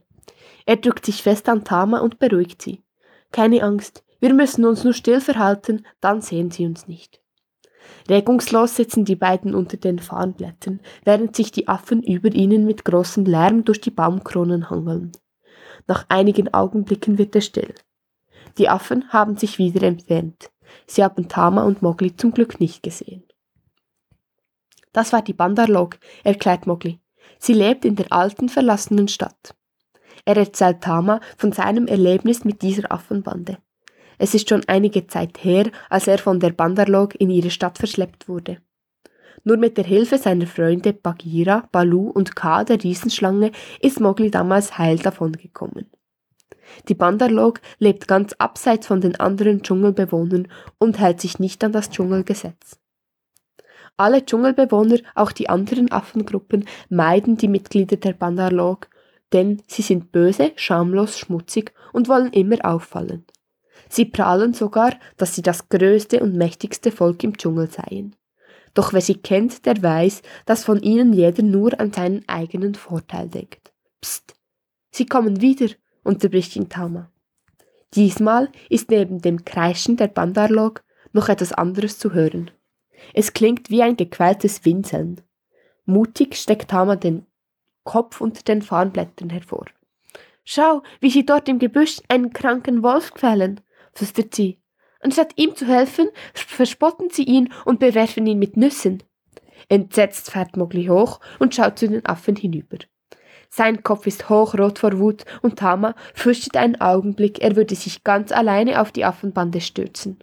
Er 0.65 0.77
drückt 0.77 1.05
sich 1.05 1.23
fest 1.23 1.47
an 1.49 1.63
Tama 1.63 1.99
und 1.99 2.19
beruhigt 2.19 2.61
sie. 2.61 2.83
Keine 3.31 3.63
Angst, 3.63 4.03
wir 4.19 4.33
müssen 4.33 4.65
uns 4.65 4.83
nur 4.83 4.93
still 4.93 5.21
verhalten, 5.21 5.85
dann 6.01 6.21
sehen 6.21 6.51
sie 6.51 6.65
uns 6.65 6.87
nicht. 6.87 7.21
Regungslos 8.09 8.75
sitzen 8.75 9.05
die 9.05 9.15
beiden 9.15 9.55
unter 9.55 9.77
den 9.77 9.99
Farnblättern, 9.99 10.81
während 11.03 11.35
sich 11.35 11.51
die 11.51 11.67
Affen 11.67 12.03
über 12.03 12.29
ihnen 12.33 12.65
mit 12.65 12.85
großem 12.85 13.25
Lärm 13.25 13.63
durch 13.65 13.81
die 13.81 13.91
Baumkronen 13.91 14.69
hangeln. 14.69 15.11
Nach 15.87 16.05
einigen 16.09 16.53
Augenblicken 16.53 17.17
wird 17.17 17.35
es 17.35 17.45
still. 17.45 17.73
Die 18.57 18.69
Affen 18.69 19.09
haben 19.09 19.37
sich 19.37 19.57
wieder 19.57 19.83
entfernt. 19.83 20.49
Sie 20.85 21.03
haben 21.03 21.27
Tama 21.27 21.63
und 21.63 21.81
Mowgli 21.81 22.15
zum 22.15 22.31
Glück 22.31 22.59
nicht 22.59 22.83
gesehen. 22.83 23.23
Das 24.93 25.13
war 25.13 25.21
die 25.21 25.33
Bandarlog, 25.33 25.97
erklärt 26.23 26.65
Mowgli. 26.65 26.99
Sie 27.39 27.53
lebt 27.53 27.85
in 27.85 27.95
der 27.95 28.11
alten, 28.11 28.49
verlassenen 28.49 29.07
Stadt. 29.07 29.55
Er 30.25 30.37
erzählt 30.37 30.81
Tama 30.81 31.21
von 31.37 31.51
seinem 31.51 31.87
Erlebnis 31.87 32.43
mit 32.43 32.61
dieser 32.61 32.91
Affenbande. 32.91 33.59
Es 34.17 34.33
ist 34.33 34.49
schon 34.49 34.63
einige 34.67 35.07
Zeit 35.07 35.43
her, 35.43 35.69
als 35.89 36.07
er 36.07 36.17
von 36.17 36.39
der 36.39 36.49
Bandarlog 36.49 37.15
in 37.15 37.29
ihre 37.29 37.51
Stadt 37.51 37.77
verschleppt 37.77 38.27
wurde. 38.27 38.57
Nur 39.43 39.57
mit 39.57 39.77
der 39.77 39.85
Hilfe 39.85 40.17
seiner 40.17 40.47
Freunde 40.47 40.93
Bagheera, 40.93 41.67
Balu 41.71 42.09
und 42.09 42.35
Ka 42.35 42.63
der 42.63 42.83
Riesenschlange 42.83 43.51
ist 43.79 43.99
Mowgli 43.99 44.31
damals 44.31 44.77
heil 44.77 44.97
davongekommen. 44.97 45.89
Die 46.87 46.95
Bandarlog 46.95 47.61
lebt 47.79 48.07
ganz 48.07 48.33
abseits 48.33 48.87
von 48.87 49.01
den 49.01 49.19
anderen 49.19 49.63
Dschungelbewohnern 49.63 50.47
und 50.77 50.99
hält 50.99 51.21
sich 51.21 51.39
nicht 51.39 51.63
an 51.63 51.71
das 51.71 51.89
Dschungelgesetz. 51.89 52.79
Alle 53.97 54.25
Dschungelbewohner, 54.25 54.99
auch 55.15 55.31
die 55.31 55.49
anderen 55.49 55.91
Affengruppen, 55.91 56.65
meiden 56.89 57.37
die 57.37 57.47
Mitglieder 57.47 57.97
der 57.97 58.13
Bandarlog, 58.13 58.89
denn 59.33 59.61
sie 59.67 59.81
sind 59.81 60.11
böse, 60.11 60.51
schamlos, 60.55 61.17
schmutzig 61.17 61.73
und 61.93 62.07
wollen 62.07 62.31
immer 62.31 62.57
auffallen. 62.63 63.25
Sie 63.89 64.05
prahlen 64.05 64.53
sogar, 64.53 64.93
dass 65.17 65.35
sie 65.35 65.41
das 65.41 65.69
größte 65.69 66.19
und 66.19 66.35
mächtigste 66.35 66.91
Volk 66.91 67.23
im 67.23 67.37
Dschungel 67.37 67.69
seien. 67.69 68.15
Doch 68.73 68.93
wer 68.93 69.01
sie 69.01 69.15
kennt, 69.15 69.65
der 69.65 69.81
weiß, 69.81 70.21
dass 70.45 70.63
von 70.63 70.81
ihnen 70.81 71.13
jeder 71.13 71.41
nur 71.41 71.79
an 71.79 71.91
seinen 71.91 72.23
eigenen 72.27 72.75
Vorteil 72.75 73.27
denkt. 73.27 73.73
Psst, 74.01 74.35
sie 74.91 75.07
kommen 75.07 75.41
wieder, 75.41 75.67
unterbricht 76.07 76.55
ihn 76.55 76.69
Tama. 76.69 77.11
Diesmal 77.93 78.49
ist 78.69 78.89
neben 78.89 79.21
dem 79.21 79.45
Kreischen 79.45 79.97
der 79.97 80.07
Bandarlog 80.07 80.83
noch 81.13 81.29
etwas 81.29 81.53
anderes 81.53 81.99
zu 81.99 82.13
hören. 82.13 82.51
Es 83.13 83.33
klingt 83.33 83.69
wie 83.69 83.83
ein 83.83 83.97
gequältes 83.97 84.65
Winseln. 84.65 85.21
Mutig 85.85 86.35
steckt 86.35 86.71
Tama 86.71 86.95
den 86.95 87.25
Kopf 87.83 88.19
unter 88.19 88.43
den 88.43 88.61
Farnblättern 88.61 89.29
hervor. 89.29 89.65
Schau, 90.43 90.81
wie 90.99 91.09
sie 91.09 91.25
dort 91.25 91.47
im 91.47 91.59
Gebüsch 91.59 92.01
einen 92.09 92.33
kranken 92.33 92.83
Wolf 92.83 93.13
quälen, 93.13 93.61
flüstert 93.93 94.33
sie. 94.35 94.59
Anstatt 94.99 95.33
ihm 95.37 95.55
zu 95.55 95.65
helfen, 95.65 96.09
verspotten 96.33 97.09
sie 97.09 97.23
ihn 97.23 97.53
und 97.65 97.79
bewerfen 97.79 98.25
ihn 98.27 98.39
mit 98.39 98.57
Nüssen. 98.57 99.03
Entsetzt 99.69 100.31
fährt 100.31 100.57
Mowgli 100.57 100.87
hoch 100.87 101.19
und 101.39 101.53
schaut 101.53 101.79
zu 101.79 101.87
den 101.87 102.05
Affen 102.05 102.35
hinüber. 102.35 102.77
Sein 103.49 103.83
Kopf 103.83 104.07
ist 104.07 104.29
hochrot 104.29 104.79
vor 104.79 104.99
Wut 104.99 105.25
und 105.41 105.59
Tama 105.59 105.95
fürchtet 106.13 106.57
einen 106.57 106.79
Augenblick, 106.79 107.39
er 107.39 107.55
würde 107.55 107.75
sich 107.75 108.03
ganz 108.03 108.31
alleine 108.31 108.81
auf 108.81 108.91
die 108.91 109.05
Affenbande 109.05 109.61
stürzen. 109.61 110.19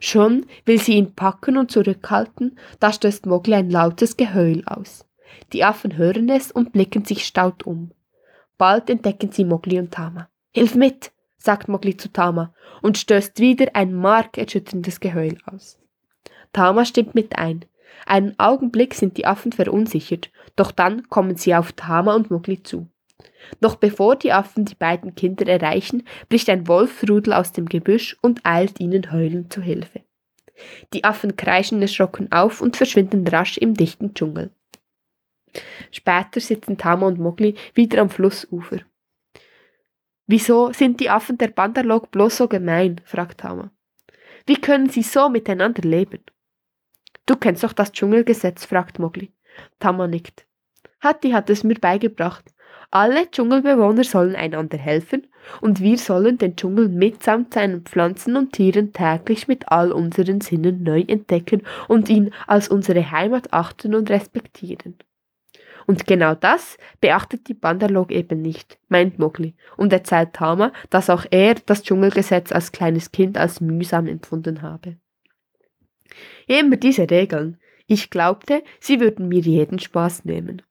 Schon 0.00 0.46
will 0.64 0.78
sie 0.78 0.94
ihn 0.94 1.14
packen 1.14 1.56
und 1.56 1.70
zurückhalten, 1.70 2.58
da 2.78 2.92
stößt 2.92 3.26
Mowgli 3.26 3.54
ein 3.54 3.70
lautes 3.70 4.16
Geheul 4.16 4.62
aus. 4.66 5.06
Die 5.52 5.64
Affen 5.64 5.96
hören 5.96 6.28
es 6.28 6.50
und 6.50 6.72
blicken 6.72 7.04
sich 7.04 7.26
staut 7.26 7.64
um. 7.64 7.92
Bald 8.58 8.90
entdecken 8.90 9.30
sie 9.32 9.44
Mowgli 9.44 9.78
und 9.78 9.92
Tama. 9.92 10.28
Hilf 10.52 10.74
mit, 10.74 11.12
sagt 11.38 11.68
Mowgli 11.68 11.96
zu 11.96 12.12
Tama 12.12 12.54
und 12.82 12.98
stößt 12.98 13.38
wieder 13.40 13.68
ein 13.74 13.94
markerschütterndes 13.94 15.00
Geheul 15.00 15.38
aus. 15.46 15.78
Tama 16.52 16.84
stimmt 16.84 17.14
mit 17.14 17.38
ein. 17.38 17.64
Einen 18.06 18.38
Augenblick 18.38 18.94
sind 18.94 19.16
die 19.16 19.26
Affen 19.26 19.52
verunsichert, 19.52 20.30
doch 20.56 20.70
dann 20.72 21.08
kommen 21.08 21.36
sie 21.36 21.54
auf 21.54 21.72
Tama 21.72 22.14
und 22.14 22.30
Mowgli 22.30 22.62
zu. 22.62 22.88
Noch 23.60 23.76
bevor 23.76 24.16
die 24.16 24.32
Affen 24.32 24.64
die 24.64 24.74
beiden 24.74 25.14
Kinder 25.14 25.46
erreichen, 25.46 26.04
bricht 26.28 26.48
ein 26.48 26.68
Wolfsrudel 26.68 27.32
aus 27.32 27.52
dem 27.52 27.66
Gebüsch 27.66 28.16
und 28.22 28.40
eilt 28.44 28.80
ihnen 28.80 29.12
heulend 29.12 29.52
zu 29.52 29.60
Hilfe. 29.60 30.00
Die 30.92 31.04
Affen 31.04 31.36
kreischen 31.36 31.80
erschrocken 31.80 32.30
auf 32.32 32.60
und 32.60 32.76
verschwinden 32.76 33.26
rasch 33.26 33.58
im 33.58 33.74
dichten 33.74 34.14
Dschungel. 34.14 34.50
Später 35.90 36.40
sitzen 36.40 36.78
Tama 36.78 37.06
und 37.06 37.18
Mowgli 37.18 37.54
wieder 37.74 38.00
am 38.00 38.10
Flussufer. 38.10 38.80
Wieso 40.26 40.72
sind 40.72 41.00
die 41.00 41.10
Affen 41.10 41.38
der 41.38 41.48
Bandarlog 41.48 42.10
bloß 42.10 42.36
so 42.36 42.48
gemein? 42.48 43.00
fragt 43.04 43.40
Tama. 43.40 43.72
Wie 44.46 44.56
können 44.56 44.88
sie 44.88 45.02
so 45.02 45.28
miteinander 45.28 45.82
leben? 45.82 46.22
Du 47.30 47.36
kennst 47.36 47.62
doch 47.62 47.72
das 47.72 47.92
Dschungelgesetz, 47.92 48.64
fragt 48.64 48.98
Mowgli. 48.98 49.30
Tama 49.78 50.08
nickt. 50.08 50.46
Hatti 51.00 51.30
hat 51.30 51.48
es 51.48 51.62
mir 51.62 51.76
beigebracht. 51.76 52.44
Alle 52.90 53.30
Dschungelbewohner 53.30 54.02
sollen 54.02 54.34
einander 54.34 54.78
helfen 54.78 55.28
und 55.60 55.78
wir 55.78 55.96
sollen 55.96 56.38
den 56.38 56.56
Dschungel 56.56 56.88
mitsamt 56.88 57.54
seinen 57.54 57.82
Pflanzen 57.82 58.36
und 58.36 58.52
Tieren 58.52 58.92
täglich 58.92 59.46
mit 59.46 59.68
all 59.68 59.92
unseren 59.92 60.40
Sinnen 60.40 60.82
neu 60.82 61.02
entdecken 61.06 61.62
und 61.86 62.08
ihn 62.08 62.34
als 62.48 62.66
unsere 62.66 63.12
Heimat 63.12 63.52
achten 63.52 63.94
und 63.94 64.10
respektieren. 64.10 64.96
Und 65.86 66.08
genau 66.08 66.34
das 66.34 66.78
beachtet 67.00 67.46
die 67.46 67.54
Bandarlog 67.54 68.10
eben 68.10 68.42
nicht, 68.42 68.80
meint 68.88 69.20
Mowgli 69.20 69.54
und 69.76 69.92
erzählt 69.92 70.32
Tama, 70.32 70.72
dass 70.90 71.08
auch 71.08 71.26
er 71.30 71.54
das 71.54 71.84
Dschungelgesetz 71.84 72.50
als 72.50 72.72
kleines 72.72 73.12
Kind 73.12 73.38
als 73.38 73.60
mühsam 73.60 74.08
empfunden 74.08 74.62
habe. 74.62 74.96
Immer 76.46 76.76
diese 76.76 77.10
Regeln. 77.10 77.58
Ich 77.86 78.10
glaubte, 78.10 78.62
sie 78.78 79.00
würden 79.00 79.28
mir 79.28 79.40
jeden 79.40 79.78
Spaß 79.78 80.24
nehmen. 80.24 80.62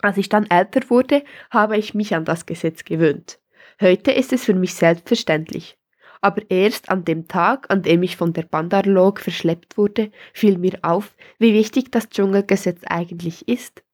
Als 0.00 0.16
ich 0.16 0.28
dann 0.28 0.46
älter 0.50 0.88
wurde, 0.90 1.22
habe 1.50 1.76
ich 1.76 1.94
mich 1.94 2.14
an 2.14 2.24
das 2.24 2.46
Gesetz 2.46 2.84
gewöhnt. 2.84 3.40
Heute 3.80 4.12
ist 4.12 4.32
es 4.32 4.44
für 4.44 4.54
mich 4.54 4.74
selbstverständlich. 4.74 5.78
Aber 6.20 6.42
erst 6.50 6.88
an 6.88 7.04
dem 7.04 7.28
Tag, 7.28 7.70
an 7.70 7.82
dem 7.82 8.02
ich 8.02 8.16
von 8.16 8.32
der 8.32 8.44
Bandarlog 8.44 9.20
verschleppt 9.20 9.76
wurde, 9.76 10.10
fiel 10.32 10.58
mir 10.58 10.78
auf, 10.82 11.14
wie 11.38 11.52
wichtig 11.52 11.90
das 11.90 12.08
Dschungelgesetz 12.08 12.80
eigentlich 12.86 13.46
ist 13.46 13.84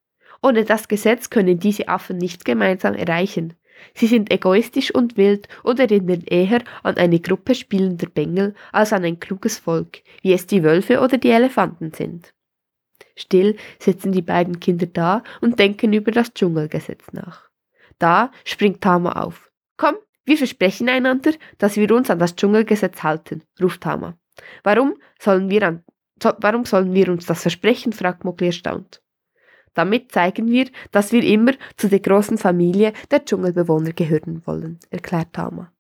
ohne 0.42 0.64
das 0.64 0.88
Gesetz 0.88 1.30
können 1.30 1.58
diese 1.58 1.88
Affen 1.88 2.16
nicht 2.16 2.44
gemeinsam 2.44 2.94
erreichen. 2.94 3.54
Sie 3.94 4.06
sind 4.06 4.32
egoistisch 4.32 4.94
und 4.94 5.16
wild 5.16 5.48
und 5.62 5.80
erinnern 5.80 6.22
eher 6.26 6.62
an 6.82 6.96
eine 6.96 7.20
Gruppe 7.20 7.54
spielender 7.54 8.08
Bengel 8.08 8.54
als 8.72 8.92
an 8.92 9.04
ein 9.04 9.20
kluges 9.20 9.58
Volk, 9.58 10.02
wie 10.22 10.32
es 10.32 10.46
die 10.46 10.62
Wölfe 10.62 11.00
oder 11.00 11.18
die 11.18 11.30
Elefanten 11.30 11.92
sind. 11.92 12.32
Still 13.16 13.56
sitzen 13.78 14.12
die 14.12 14.22
beiden 14.22 14.60
Kinder 14.60 14.86
da 14.86 15.22
und 15.40 15.58
denken 15.58 15.92
über 15.92 16.10
das 16.10 16.32
Dschungelgesetz 16.32 17.12
nach. 17.12 17.50
Da 17.98 18.32
springt 18.44 18.80
Tama 18.80 19.12
auf. 19.12 19.50
Komm, 19.76 19.96
wir 20.24 20.38
versprechen 20.38 20.88
einander, 20.88 21.32
dass 21.58 21.76
wir 21.76 21.90
uns 21.92 22.10
an 22.10 22.18
das 22.18 22.36
Dschungelgesetz 22.36 23.02
halten, 23.02 23.42
ruft 23.60 23.82
Tama. 23.82 24.16
Warum 24.62 24.96
sollen 25.18 25.50
wir, 25.50 25.66
an, 25.66 25.84
so, 26.22 26.32
warum 26.38 26.64
sollen 26.64 26.94
wir 26.94 27.08
uns 27.08 27.26
das 27.26 27.42
versprechen? 27.42 27.92
fragt 27.92 28.24
Mowgli 28.24 28.46
erstaunt. 28.46 29.02
Damit 29.74 30.12
zeigen 30.12 30.48
wir, 30.48 30.68
dass 30.90 31.12
wir 31.12 31.22
immer 31.22 31.52
zu 31.76 31.88
der 31.88 32.00
großen 32.00 32.38
Familie 32.38 32.92
der 33.10 33.24
Dschungelbewohner 33.24 33.92
gehören 33.92 34.42
wollen, 34.46 34.78
erklärt 34.90 35.32
Tama. 35.32 35.72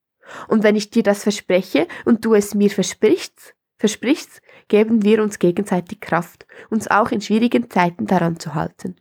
Und 0.48 0.62
wenn 0.62 0.76
ich 0.76 0.90
dir 0.90 1.02
das 1.02 1.22
verspreche 1.24 1.88
und 2.04 2.24
du 2.24 2.34
es 2.34 2.54
mir 2.54 2.70
versprichst, 2.70 3.54
versprichst, 3.78 4.42
geben 4.68 5.02
wir 5.02 5.22
uns 5.22 5.38
gegenseitig 5.38 6.00
Kraft, 6.00 6.46
uns 6.68 6.88
auch 6.88 7.10
in 7.10 7.20
schwierigen 7.20 7.68
Zeiten 7.70 8.06
daran 8.06 8.38
zu 8.38 8.54
halten. 8.54 8.96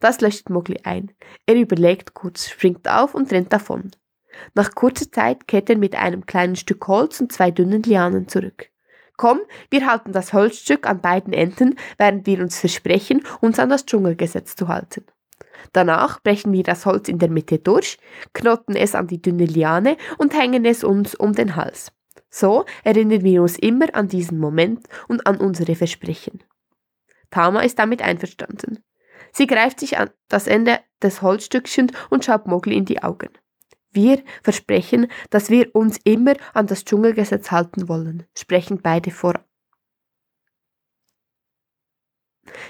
Das 0.00 0.20
löscht 0.20 0.50
Mowgli 0.50 0.80
ein. 0.82 1.12
Er 1.46 1.54
überlegt 1.54 2.14
kurz, 2.14 2.48
springt 2.48 2.88
auf 2.88 3.14
und 3.14 3.30
rennt 3.30 3.52
davon. 3.52 3.92
Nach 4.54 4.74
kurzer 4.74 5.10
Zeit 5.10 5.46
kehrt 5.46 5.70
er 5.70 5.76
mit 5.76 5.94
einem 5.94 6.26
kleinen 6.26 6.56
Stück 6.56 6.86
Holz 6.88 7.20
und 7.20 7.32
zwei 7.32 7.50
dünnen 7.50 7.82
Lianen 7.82 8.28
zurück. 8.28 8.69
Komm, 9.20 9.40
wir 9.68 9.86
halten 9.86 10.12
das 10.12 10.32
Holzstück 10.32 10.86
an 10.86 11.02
beiden 11.02 11.34
Enden, 11.34 11.78
während 11.98 12.24
wir 12.24 12.40
uns 12.40 12.58
versprechen, 12.58 13.22
uns 13.42 13.58
an 13.58 13.68
das 13.68 13.84
Dschungelgesetz 13.84 14.56
zu 14.56 14.68
halten. 14.68 15.04
Danach 15.74 16.22
brechen 16.22 16.54
wir 16.54 16.62
das 16.62 16.86
Holz 16.86 17.06
in 17.06 17.18
der 17.18 17.28
Mitte 17.28 17.58
durch, 17.58 17.98
knoten 18.32 18.74
es 18.74 18.94
an 18.94 19.08
die 19.08 19.20
dünne 19.20 19.44
Liane 19.44 19.98
und 20.16 20.32
hängen 20.32 20.64
es 20.64 20.84
uns 20.84 21.14
um 21.14 21.34
den 21.34 21.54
Hals. 21.54 21.92
So 22.30 22.64
erinnern 22.82 23.22
wir 23.22 23.42
uns 23.42 23.58
immer 23.58 23.94
an 23.94 24.08
diesen 24.08 24.38
Moment 24.38 24.86
und 25.06 25.26
an 25.26 25.36
unsere 25.36 25.74
Versprechen. 25.74 26.42
Tama 27.30 27.60
ist 27.60 27.78
damit 27.78 28.00
einverstanden. 28.00 28.82
Sie 29.32 29.46
greift 29.46 29.80
sich 29.80 29.98
an 29.98 30.08
das 30.28 30.46
Ende 30.46 30.80
des 31.02 31.20
Holzstückchens 31.20 31.92
und 32.08 32.24
schaut 32.24 32.46
Mogli 32.46 32.74
in 32.74 32.86
die 32.86 33.02
Augen. 33.02 33.28
Wir 33.92 34.22
versprechen, 34.42 35.08
dass 35.30 35.50
wir 35.50 35.74
uns 35.74 35.98
immer 36.04 36.34
an 36.54 36.66
das 36.66 36.84
Dschungelgesetz 36.84 37.50
halten 37.50 37.88
wollen, 37.88 38.24
sprechen 38.36 38.80
beide 38.82 39.10
vor. 39.10 39.34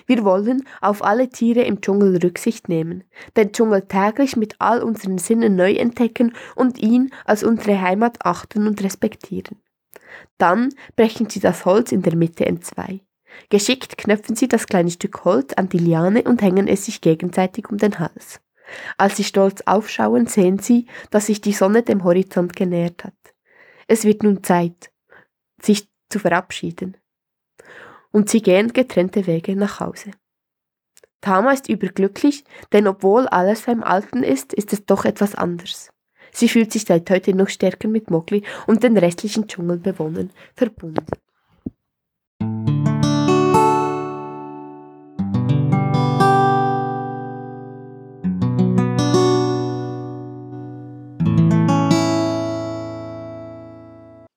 Wir 0.06 0.24
wollen 0.24 0.66
auf 0.80 1.04
alle 1.04 1.28
Tiere 1.28 1.62
im 1.62 1.80
Dschungel 1.80 2.18
Rücksicht 2.18 2.68
nehmen, 2.68 3.04
den 3.37 3.52
Dschungel 3.52 3.83
täglich 3.83 4.37
mit 4.37 4.56
all 4.59 4.83
unseren 4.83 5.18
Sinnen 5.18 5.56
neu 5.56 5.74
entdecken 5.74 6.35
und 6.54 6.78
ihn 6.78 7.12
als 7.24 7.44
unsere 7.44 7.80
Heimat 7.80 8.24
achten 8.24 8.66
und 8.66 8.83
respektieren. 8.83 9.59
Dann 10.38 10.74
brechen 10.96 11.30
sie 11.30 11.40
das 11.40 11.64
Holz 11.64 11.92
in 11.92 12.02
der 12.02 12.16
Mitte 12.16 12.46
entzwei. 12.46 13.00
Geschickt 13.48 13.96
knöpfen 13.96 14.37
sie 14.37 14.48
das 14.48 14.66
kleine 14.66 14.90
Stück 14.90 15.24
Holz 15.24 15.52
an 15.54 15.68
die 15.68 15.78
Liane 15.78 16.24
und 16.24 16.42
hängen 16.42 16.66
es 16.66 16.87
sich 16.87 17.00
gegenseitig 17.00 17.70
um 17.70 17.78
den 17.78 17.98
Hals. 17.98 18.40
Als 18.96 19.16
sie 19.16 19.24
stolz 19.24 19.62
aufschauen, 19.66 20.26
sehen 20.26 20.59
sie, 20.59 20.87
dass 21.11 21.26
sich 21.26 21.40
die 21.40 21.52
Sonne 21.52 21.83
dem 21.83 22.04
Horizont 22.04 22.54
genähert 22.56 23.04
hat. 23.04 23.14
Es 23.87 24.04
wird 24.04 24.22
nun 24.22 24.42
Zeit, 24.44 24.90
sich 25.61 25.88
zu 26.09 26.18
verabschieden. 26.18 26.96
Und 28.12 28.28
sie 28.28 28.42
gehen 28.42 28.72
getrennte 28.72 29.26
Wege 29.26 29.56
nach 29.56 29.80
Hause. 29.80 30.11
Tama 31.20 31.52
ist 31.52 31.68
überglücklich, 31.68 32.44
denn 32.72 32.87
obwohl 32.87 33.26
alles 33.28 33.62
beim 33.62 33.83
Alten 33.83 34.22
ist, 34.22 34.52
ist 34.52 34.72
es 34.72 34.87
doch 34.87 35.04
etwas 35.04 35.35
anders. 35.35 35.90
Sie 36.33 36.48
fühlt 36.48 36.72
sich 36.72 36.85
seit 36.85 37.11
heute 37.11 37.35
noch 37.35 37.48
stärker 37.48 37.88
mit 37.88 38.11
Mowgli 38.11 38.44
und 38.66 38.83
den 38.83 38.96
restlichen 38.96 39.46
Dschungelbewohnern 39.46 40.30
verbunden. 40.54 41.04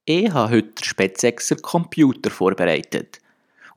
Ich 0.06 0.30
habe 0.34 0.54
heute 0.54 0.68
den 0.68 0.84
Spätsechser 0.84 1.56
Computer 1.56 2.30
vorbereitet. 2.30 3.22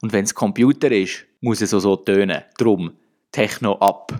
Und 0.03 0.13
wenn 0.13 0.25
es 0.25 0.35
Computer 0.35 0.91
ist, 0.91 1.25
muss 1.41 1.61
es 1.61 1.73
auch 1.73 1.79
so 1.79 1.95
tönen. 1.95 2.43
Drum, 2.59 2.91
Techno 3.31 3.75
ab. 3.75 4.13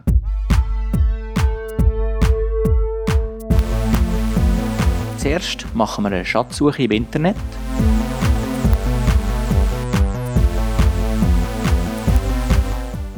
Zuerst 5.19 5.67
machen 5.75 6.05
wir 6.05 6.13
eine 6.13 6.25
Schatzsuche 6.25 6.85
im 6.85 6.93
Internet. 6.93 7.35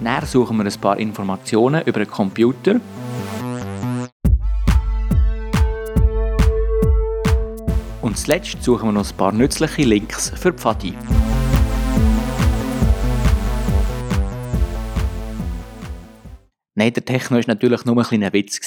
Dann 0.03 0.25
suchen 0.25 0.57
wir 0.57 0.65
ein 0.65 0.81
paar 0.81 0.99
Informationen 0.99 1.83
über 1.85 2.01
den 2.01 2.09
Computer. 2.11 2.81
Zuletzt 8.29 8.63
suchen 8.63 8.89
wir 8.89 8.93
noch 8.93 9.11
ein 9.11 9.17
paar 9.17 9.33
nützliche 9.33 9.85
Links 9.85 10.29
für 10.37 10.53
Pfadi. 10.53 10.93
Nein, 16.75 16.93
der 16.93 17.07
Techno 17.07 17.39
war 17.39 17.45
natürlich 17.47 17.87
nur 17.87 17.97
ein 17.97 18.05
kleiner 18.05 18.31
Witz. 18.35 18.61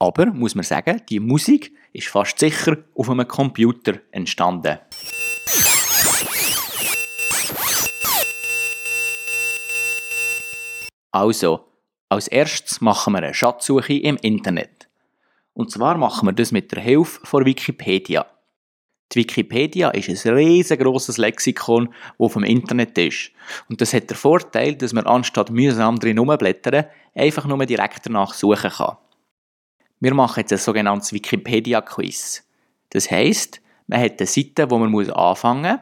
Aber, 0.00 0.26
muss 0.26 0.56
man 0.56 0.64
sagen, 0.64 1.00
die 1.08 1.20
Musik 1.20 1.70
ist 1.92 2.08
fast 2.08 2.40
sicher 2.40 2.76
auf 2.96 3.08
einem 3.08 3.28
Computer 3.28 4.00
entstanden. 4.10 4.78
Also, 11.12 11.68
als 12.08 12.26
erstes 12.26 12.80
machen 12.80 13.12
wir 13.12 13.18
eine 13.18 13.32
Schatzsuche 13.32 13.92
im 13.94 14.16
Internet. 14.16 14.88
Und 15.52 15.70
zwar 15.70 15.96
machen 15.98 16.26
wir 16.26 16.32
das 16.32 16.50
mit 16.50 16.72
der 16.72 16.82
Hilfe 16.82 17.24
von 17.24 17.44
Wikipedia. 17.44 18.26
Die 19.12 19.20
Wikipedia 19.20 19.90
ist 19.90 20.08
ein 20.08 20.34
riesengroßes 20.34 21.18
Lexikon, 21.18 21.94
das 22.18 22.32
dem 22.32 22.44
Internet 22.44 22.96
ist. 22.98 23.30
Und 23.68 23.80
das 23.80 23.92
hat 23.92 24.10
den 24.10 24.16
Vorteil, 24.16 24.74
dass 24.76 24.92
man 24.92 25.06
anstatt 25.06 25.50
mühsam 25.50 25.98
drin 25.98 26.18
rumblättern, 26.18 26.86
einfach 27.14 27.46
nur 27.46 27.64
direkt 27.66 28.06
danach 28.06 28.34
suchen 28.34 28.70
kann. 28.70 28.96
Wir 30.00 30.14
machen 30.14 30.40
jetzt 30.40 30.52
ein 30.52 30.58
sogenanntes 30.58 31.12
Wikipedia-Quiz. 31.12 32.44
Das 32.90 33.10
heisst, 33.10 33.60
man 33.86 34.00
hat 34.00 34.18
eine 34.18 34.26
Seite, 34.26 34.70
wo 34.70 34.78
man 34.78 35.10
anfangen 35.10 35.72
muss. 35.72 35.80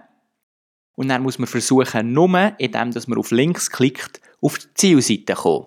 Und 0.94 1.08
dann 1.08 1.22
muss 1.22 1.38
man 1.38 1.46
versuchen, 1.46 2.12
nur 2.12 2.52
indem 2.58 2.92
man 3.06 3.18
auf 3.18 3.30
Links 3.30 3.70
klickt, 3.70 4.20
auf 4.40 4.58
die 4.58 4.74
Zielseite 4.74 5.34
zu 5.34 5.42
kommen. 5.42 5.66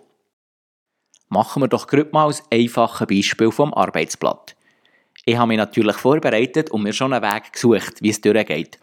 Machen 1.29 1.63
wir 1.63 1.67
doch 1.67 1.87
gerade 1.87 2.09
mal 2.11 2.29
ein 2.29 2.35
einfaches 2.51 3.07
Beispiel 3.07 3.51
vom 3.51 3.73
Arbeitsblatt. 3.73 4.54
Ich 5.27 5.37
habe 5.37 5.47
mich 5.47 5.57
natürlich 5.57 5.95
vorbereitet 5.97 6.69
und 6.69 6.83
mir 6.83 6.93
schon 6.93 7.11
einen 7.11 7.23
Weg 7.23 7.51
gesucht, 7.51 7.99
wie 7.99 8.09
es 8.09 8.21
durchgeht. 8.21 8.79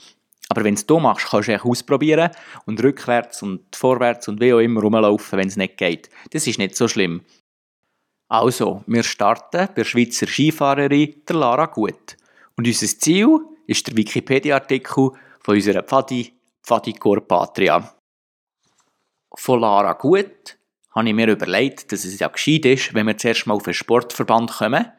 Aber 0.49 0.65
wenn 0.65 0.75
es 0.75 0.85
du 0.85 0.99
machst, 0.99 1.29
kannst 1.31 1.49
du 1.49 1.53
es 1.53 1.63
ausprobieren 1.63 2.31
und 2.67 2.83
rückwärts 2.83 3.43
und 3.43 3.75
vorwärts 3.75 4.27
und 4.27 4.41
wie 4.41 4.53
auch 4.53 4.59
immer 4.59 4.81
rumlaufen, 4.81 5.39
wenn 5.39 5.49
es 5.49 5.57
nicht 5.57 5.77
geht. 5.77 6.11
Das 6.31 6.47
ist 6.49 6.59
nicht 6.59 6.77
so 6.77 6.89
schlimm. 6.89 7.23
Also, 8.29 8.83
wir 8.87 9.05
starten 9.05 9.69
bei 9.69 9.73
der 9.73 9.85
Schweizer 9.85 10.27
Skifahrerin 10.27 11.23
der 11.29 11.37
Lara 11.37 11.67
Gut. 11.67 12.17
Und 12.57 12.67
unser 12.67 12.87
Ziel 12.87 13.39
ist 13.67 13.87
der 13.87 13.97
Wikipedia-Artikel 13.97 15.13
von 15.41 15.55
unserer 15.55 15.83
Pfadi, 15.83 16.33
Pfadi 16.63 16.93
Patria. 16.93 17.95
Von 19.37 19.61
Lara 19.61 19.93
Gut 19.93 20.59
habe 20.91 21.09
ich 21.09 21.15
mir 21.15 21.29
überlegt, 21.29 21.93
dass 21.93 22.05
es 22.05 22.19
ja 22.19 22.29
gescheit 22.29 22.65
ist, 22.67 22.95
wenn 22.95 23.07
wir 23.07 23.17
zuerst 23.17 23.47
mal 23.47 23.55
auf 23.55 23.67
einen 23.67 23.75
Sportverband 23.75 24.51
kommen 24.51 24.93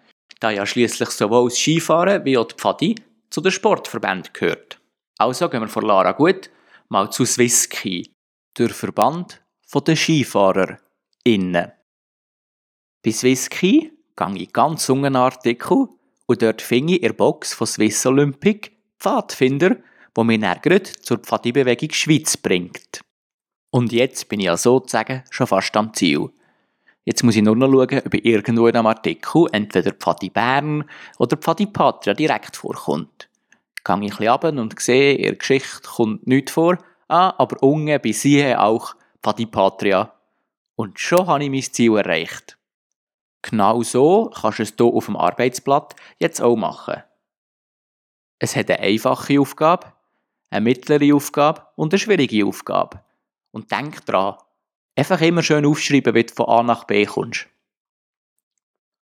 da 0.43 0.51
ja 0.51 0.65
schließlich 0.65 1.09
sowohl 1.09 1.49
das 1.49 1.57
Skifahren 1.57 2.25
wie 2.25 2.37
auch 2.37 2.47
die 2.47 2.55
Pfadi 2.55 2.95
zu 3.29 3.41
den 3.41 3.51
Sportverbänden 3.51 4.33
gehört. 4.33 4.79
Also 5.17 5.47
gehen 5.47 5.61
wir 5.61 5.67
von 5.67 5.85
Lara 5.85 6.11
gut 6.11 6.49
mal 6.89 7.09
zu 7.09 7.25
Swisski, 7.25 8.13
der 8.57 8.69
Verband 8.69 9.41
der 9.87 9.95
Skifahrer 9.95 10.77
innen. 11.23 11.71
Bei 13.03 13.11
Swisski 13.11 13.91
gehe 14.15 14.35
ich 14.35 14.53
ganz 14.53 14.89
unten 14.89 15.15
Artikel 15.15 15.87
und 16.25 16.41
dort 16.41 16.61
finde 16.61 16.93
ich 16.93 17.01
in 17.01 17.07
der 17.07 17.13
Box 17.13 17.53
von 17.53 17.65
Swiss 17.65 18.05
Olympic 18.05 18.71
Pfadfinder, 18.99 19.77
wo 20.13 20.23
mich 20.23 20.39
dann 20.39 20.81
zur 21.01 21.17
Pfadi-Bewegung 21.17 21.91
Schweiz 21.91 22.37
bringt. 22.37 23.01
Und 23.71 23.91
jetzt 23.91 24.29
bin 24.29 24.39
ich 24.39 24.45
ja 24.45 24.55
sozusagen 24.55 25.23
schon 25.31 25.47
fast 25.47 25.75
am 25.75 25.93
Ziel. 25.93 26.29
Jetzt 27.05 27.23
muss 27.23 27.35
ich 27.35 27.41
nur 27.41 27.55
noch 27.55 27.69
schauen, 27.69 28.01
ob 28.05 28.13
irgendwo 28.13 28.67
in 28.67 28.75
einem 28.75 28.87
Artikel 28.87 29.47
entweder 29.51 29.91
Pfadi 29.91 30.29
Bern 30.29 30.85
oder 31.19 31.35
Pfadi 31.35 31.65
Patria 31.65 32.13
direkt 32.13 32.55
vorkommt. 32.55 33.29
Gehe 33.83 33.95
ich 33.95 34.01
ein 34.01 34.07
bisschen 34.07 34.27
runter 34.29 34.61
und 34.61 34.79
sehe, 34.79 35.17
der 35.17 35.35
Geschichte 35.35 35.81
kommt 35.81 36.25
nichts 36.25 36.53
vor, 36.53 36.77
ah, 37.09 37.33
aber 37.37 37.61
unten 37.61 38.01
bei 38.01 38.11
sie 38.13 38.55
auch 38.55 38.95
Pfadi 39.21 39.45
Patria. 39.45 40.13
Und 40.75 40.97
schon 40.99 41.27
habe 41.27 41.43
ich 41.43 41.49
mein 41.49 41.61
Ziel 41.61 41.97
erreicht. 41.97 42.57
Genau 43.41 43.83
so 43.83 44.31
kannst 44.33 44.59
du 44.59 44.63
es 44.63 44.73
hier 44.77 44.85
auf 44.85 45.05
dem 45.05 45.17
Arbeitsblatt 45.17 45.95
jetzt 46.19 46.41
auch 46.41 46.55
machen. 46.55 47.03
Es 48.39 48.55
hat 48.55 48.71
eine 48.71 48.79
einfache 48.79 49.39
Aufgabe, 49.39 49.91
eine 50.49 50.61
mittlere 50.61 51.13
Aufgabe 51.13 51.67
und 51.75 51.93
eine 51.93 51.99
schwierige 51.99 52.45
Aufgabe. 52.45 53.01
Und 53.51 53.69
denk 53.71 54.05
dran, 54.05 54.37
Einfach 54.95 55.21
immer 55.21 55.41
schön 55.41 55.65
aufschreiben, 55.65 56.13
wie 56.13 56.23
du 56.23 56.33
von 56.33 56.47
A 56.47 56.63
nach 56.63 56.83
B 56.85 57.05
kommst. 57.05 57.47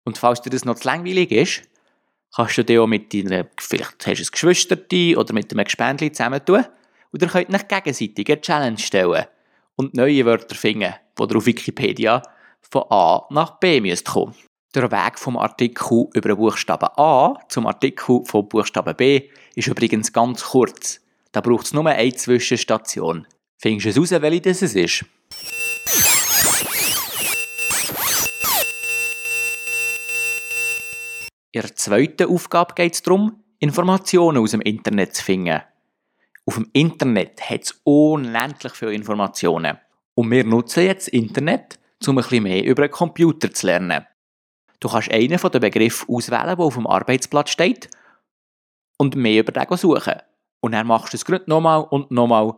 Und 0.05 0.19
falls 0.19 0.41
dir 0.41 0.51
das 0.51 0.65
noch 0.65 0.77
zu 0.77 0.89
langweilig 0.89 1.31
ist, 1.31 1.63
kannst 2.35 2.59
du 2.59 2.65
dir 2.65 2.83
auch 2.83 2.87
mit 2.87 3.13
deiner, 3.13 3.47
vielleicht 3.59 4.07
hast 4.07 4.19
du 4.19 4.25
ein 4.25 4.31
Geschwisterte 4.33 5.17
oder 5.19 5.33
mit 5.33 5.53
einem 5.53 5.65
Gespendli 5.65 6.13
zusammen 6.13 6.45
tun 6.45 6.65
und 7.13 7.23
ihr 7.23 7.29
könnt 7.29 7.55
euch 7.55 7.69
gegenseitig 7.69 8.29
eine 8.29 8.41
Challenge 8.41 8.79
stellen 8.79 9.27
und 9.77 9.95
neue 9.95 10.25
Wörter 10.25 10.55
finden, 10.55 10.95
die 11.19 11.23
ihr 11.23 11.37
auf 11.37 11.47
Wikipedia 11.47 12.23
von 12.61 12.85
A 12.91 13.27
nach 13.31 13.59
B 13.59 13.81
müsst 13.81 14.07
kommen. 14.07 14.35
Der 14.75 14.91
Weg 14.91 15.19
vom 15.19 15.39
Artikel 15.39 16.09
über 16.15 16.29
den 16.29 16.37
Buchstaben 16.37 16.89
A 16.97 17.35
zum 17.49 17.67
Artikel 17.67 18.23
vom 18.25 18.49
Buchstaben 18.49 18.95
B 18.95 19.31
ist 19.55 19.69
übrigens 19.69 20.13
ganz 20.13 20.45
kurz. 20.45 21.01
Da 21.33 21.41
braucht 21.41 21.67
es 21.67 21.73
nur 21.73 21.87
eine 21.87 22.15
Zwischenstation. 22.15 23.27
Findest 23.57 23.97
du 23.97 24.03
es 24.03 24.13
raus, 24.13 24.23
welche 24.23 24.41
das 24.43 24.63
ist? 24.63 25.05
In 31.57 31.63
der 31.63 31.75
zweiten 31.75 32.29
Aufgabe 32.29 32.75
geht 32.75 32.93
es 32.93 33.03
darum, 33.03 33.43
Informationen 33.61 34.37
aus 34.39 34.51
dem 34.51 34.61
Internet 34.61 35.17
zu 35.17 35.25
finden. 35.25 35.63
Auf 36.45 36.57
dem 36.57 36.69
Internet 36.75 37.49
hat 37.49 37.63
es 37.63 37.81
unendlich 37.83 38.75
viele 38.75 38.93
Informationen. 38.93 39.79
Und 40.15 40.31
wir 40.31 40.45
nutzen 40.45 40.85
jetzt 40.85 41.07
das 41.07 41.15
Internet, 41.15 41.79
um 42.07 42.13
ein 42.13 42.17
bisschen 42.17 42.43
mehr 42.43 42.63
über 42.63 42.83
einen 42.83 42.93
Computer 42.93 43.51
zu 43.53 43.67
lernen. 43.67 44.07
Du 44.81 44.89
kannst 44.89 45.11
einen 45.11 45.39
von 45.39 45.51
den 45.51 45.63
Begriffen 45.63 46.15
auswählen, 46.15 46.57
der 46.57 46.61
auf 46.61 46.75
dem 46.75 46.87
Arbeitsplatz 46.87 47.51
steht, 47.51 47.89
und 48.99 49.17
mehr 49.17 49.41
über 49.41 49.53
den 49.53 49.77
suchen. 49.79 50.21
Und 50.61 50.73
dann 50.73 50.87
machst 50.87 51.15
du 51.15 51.17
es 51.17 51.25
gerade 51.25 51.49
nochmal 51.49 51.87
und 51.91 52.11
nochmal. 52.11 52.55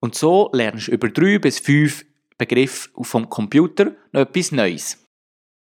Und 0.00 0.14
so 0.14 0.50
lernst 0.52 0.86
du 0.86 0.92
über 0.92 1.08
drei 1.08 1.38
bis 1.38 1.58
fünf 1.58 2.04
Begriffe 2.38 2.90
vom 3.02 3.28
Computer 3.28 3.92
noch 4.12 4.22
etwas 4.22 4.52
Neues. 4.52 4.98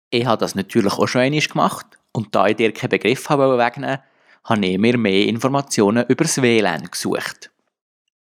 Ich 0.10 0.25
habe 0.25 0.39
das 0.39 0.56
natürlich 0.56 0.93
auch 0.93 1.08
schon 1.08 1.21
einmal 1.21 1.41
gemacht 1.41 1.86
und 2.12 2.34
da 2.34 2.47
ich 2.47 2.56
dir 2.56 2.71
keinen 2.71 2.89
Begriff 2.89 3.30
habe 3.30 3.58
wegnehmen 3.58 3.99
habe 4.45 4.65
ich 4.65 4.78
mir 4.78 4.97
mehr 4.97 5.28
Informationen 5.28 6.06
über 6.08 6.23
das 6.23 6.41
WLAN 6.41 6.86
gesucht. 6.91 7.51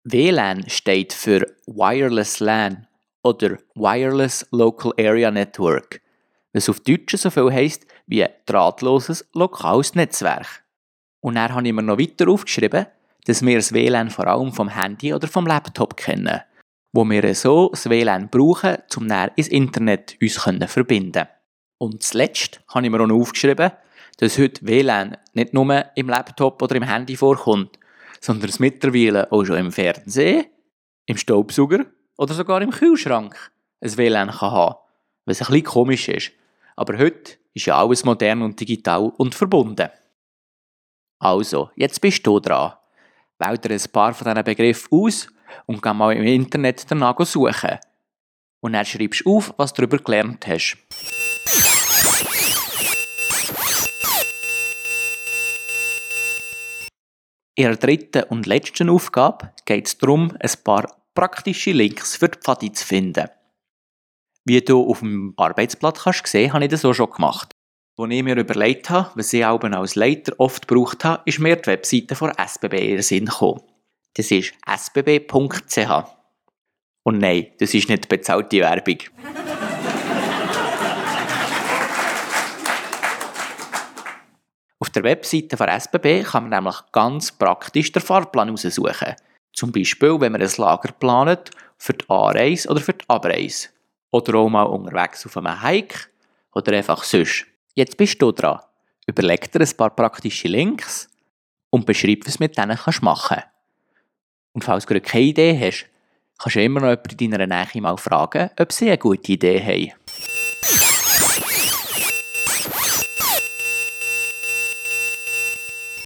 WLAN 0.03 0.67
steht 0.67 1.13
für 1.13 1.45
Wireless 1.67 2.39
LAN 2.39 2.87
oder 3.23 3.57
Wireless 3.75 4.47
Local 4.51 4.93
Area 4.97 5.29
Network, 5.29 6.01
was 6.53 6.69
auf 6.69 6.79
Deutsch 6.79 7.15
so 7.15 7.29
viel 7.29 7.51
heisst 7.51 7.85
wie 8.07 8.25
drahtloses 8.45 9.27
lokales 9.33 9.93
Netzwerk. 9.95 10.63
Und 11.19 11.35
dann 11.35 11.53
habe 11.53 11.67
ich 11.67 11.73
mir 11.73 11.83
noch 11.83 11.99
weiter 11.99 12.29
aufgeschrieben, 12.29 12.87
dass 13.25 13.45
wir 13.45 13.57
das 13.57 13.73
WLAN 13.73 14.09
vor 14.09 14.27
allem 14.27 14.51
vom 14.53 14.69
Handy 14.69 15.13
oder 15.13 15.27
vom 15.27 15.45
Laptop 15.45 15.97
kennen, 15.97 16.41
wo 16.97 17.07
wir 17.07 17.35
so 17.35 17.69
das 17.69 17.87
WLAN 17.87 18.29
brauchen, 18.29 18.77
um 18.95 19.05
näher 19.05 19.31
ins 19.35 19.49
Internet 19.49 20.17
uns 20.19 20.41
verbinden 20.65 21.27
und 21.77 22.01
zuletzt 22.01 22.59
habe 22.69 22.85
ich 22.85 22.91
mir 22.91 22.99
auch 22.99 23.05
noch 23.05 23.19
aufgeschrieben, 23.19 23.71
dass 24.17 24.39
heute 24.39 24.65
WLAN 24.65 25.15
nicht 25.33 25.53
nur 25.53 25.85
im 25.93 26.09
Laptop 26.09 26.59
oder 26.59 26.75
im 26.75 26.81
Handy 26.81 27.15
vorkommt, 27.15 27.77
sondern 28.19 28.49
es 28.49 28.57
mittlerweile 28.57 29.31
auch 29.31 29.45
schon 29.45 29.57
im 29.57 29.71
Fernsehen, 29.71 30.45
im 31.05 31.17
Staubsauger 31.17 31.85
oder 32.17 32.33
sogar 32.33 32.63
im 32.63 32.71
Kühlschrank 32.71 33.51
ein 33.79 33.95
WLAN 33.95 34.31
kann 34.31 34.51
haben. 34.51 34.75
was 35.25 35.39
ein 35.39 35.45
bisschen 35.45 35.63
komisch 35.65 36.09
ist. 36.09 36.31
Aber 36.75 36.97
heute 36.97 37.37
ist 37.53 37.67
ja 37.67 37.77
alles 37.77 38.05
modern 38.05 38.41
und 38.41 38.59
digital 38.59 39.11
und 39.17 39.35
verbunden. 39.35 39.89
Also, 41.19 41.69
jetzt 41.75 42.01
bist 42.01 42.25
du 42.25 42.39
dran. 42.39 42.73
Wähl 43.39 43.57
dir 43.57 43.71
ein 43.71 43.91
paar 43.91 44.13
von 44.13 44.25
diesen 44.25 44.43
Begriffen 44.43 44.87
aus 44.91 45.27
und 45.67 45.81
geh 45.81 45.93
mal 45.93 46.15
im 46.15 46.23
Internet 46.23 46.89
danach 46.89 47.19
suchen. 47.25 47.77
Und 48.61 48.73
dann 48.73 48.85
schreibst 48.85 49.25
du 49.25 49.37
auf, 49.37 49.53
was 49.57 49.73
du 49.73 49.83
darüber 49.83 50.03
gelernt 50.03 50.47
hast. 50.47 50.77
In 57.55 57.63
der 57.63 57.75
dritten 57.75 58.23
und 58.23 58.45
letzten 58.45 58.89
Aufgabe 58.89 59.51
geht 59.65 59.87
es 59.87 59.97
darum, 59.97 60.35
ein 60.39 60.51
paar 60.63 60.85
praktische 61.15 61.71
Links 61.71 62.15
für 62.15 62.29
die 62.29 62.37
Pfadi 62.39 62.71
zu 62.71 62.85
finden. 62.85 63.29
Wie 64.45 64.61
du 64.61 64.89
auf 64.89 64.99
dem 64.99 65.33
Arbeitsblatt 65.37 65.99
kannst 65.99 66.27
sehen, 66.27 66.53
habe 66.53 66.65
ich 66.65 66.71
das 66.71 66.85
auch 66.85 66.93
schon 66.93 67.09
gemacht. 67.09 67.56
Als 67.99 68.11
ich 68.11 68.21
mir 68.21 68.37
überlegt 68.37 68.91
habe, 68.91 69.09
was 69.15 69.33
ich 69.33 69.43
auch 69.43 69.59
als 69.59 69.95
Leiter 69.95 70.33
oft 70.37 70.67
gebraucht 70.67 71.03
habe, 71.03 71.23
ist 71.25 71.39
mir 71.39 71.55
die 71.55 71.65
Webseite 71.65 72.13
von 72.13 72.29
SBB 72.29 72.73
in 72.73 72.97
den 72.97 73.01
Sinn 73.01 73.25
gekommen. 73.25 73.63
Das 74.13 74.29
ist 74.29 74.53
sbb.ch. 74.67 76.05
Und 77.01 77.17
nein, 77.17 77.47
das 77.57 77.73
ist 77.73 77.89
nicht 77.89 78.07
bezahlte 78.07 78.59
Werbung. 78.59 78.97
Auf 84.79 84.91
der 84.91 85.03
Webseite 85.03 85.57
von 85.57 85.67
SBB 85.67 86.21
kann 86.21 86.49
man 86.49 86.51
nämlich 86.51 86.75
ganz 86.91 87.31
praktisch 87.31 87.91
den 87.91 88.03
Fahrplan 88.03 88.51
aussuchen. 88.51 89.15
Zum 89.53 89.71
Beispiel, 89.71 90.21
wenn 90.21 90.33
man 90.33 90.43
ein 90.43 90.51
Lager 90.57 90.91
plant 90.91 91.49
für 91.79 91.93
die 91.93 92.07
Anreise 92.09 92.69
oder 92.69 92.79
für 92.79 92.93
die 92.93 93.09
Abreise. 93.09 93.69
Oder 94.11 94.35
auch 94.35 94.49
mal 94.49 94.65
unterwegs 94.65 95.25
auf 95.25 95.35
einem 95.35 95.63
Hike 95.63 96.09
oder 96.53 96.77
einfach 96.77 97.03
sonst. 97.03 97.47
Jetzt 97.77 97.95
bist 97.95 98.19
du 98.19 98.31
dran. 98.31 98.59
Überleg 99.05 99.51
dir 99.51 99.61
ein 99.61 99.77
paar 99.77 99.91
praktische 99.91 100.47
Links 100.47 101.07
und 101.69 101.85
beschreib, 101.85 102.25
was 102.25 102.37
du 102.37 102.43
mit 102.43 102.57
denen 102.57 102.75
kannst 102.75 103.03
machen 103.03 103.43
Und 104.53 104.63
falls 104.63 104.87
du 104.87 104.99
keine 104.99 105.25
Idee 105.25 105.55
hast, 105.59 105.85
kannst 106.39 106.55
du 106.55 106.63
immer 106.63 106.79
noch 106.79 106.89
jemanden 106.89 107.23
in 107.23 107.29
deiner 107.29 107.45
Nähe 107.45 107.81
mal 107.83 107.95
fragen, 107.99 108.49
ob 108.59 108.71
sie 108.71 108.87
eine 108.87 108.97
gute 108.97 109.31
Idee 109.31 109.61
haben. 109.61 109.91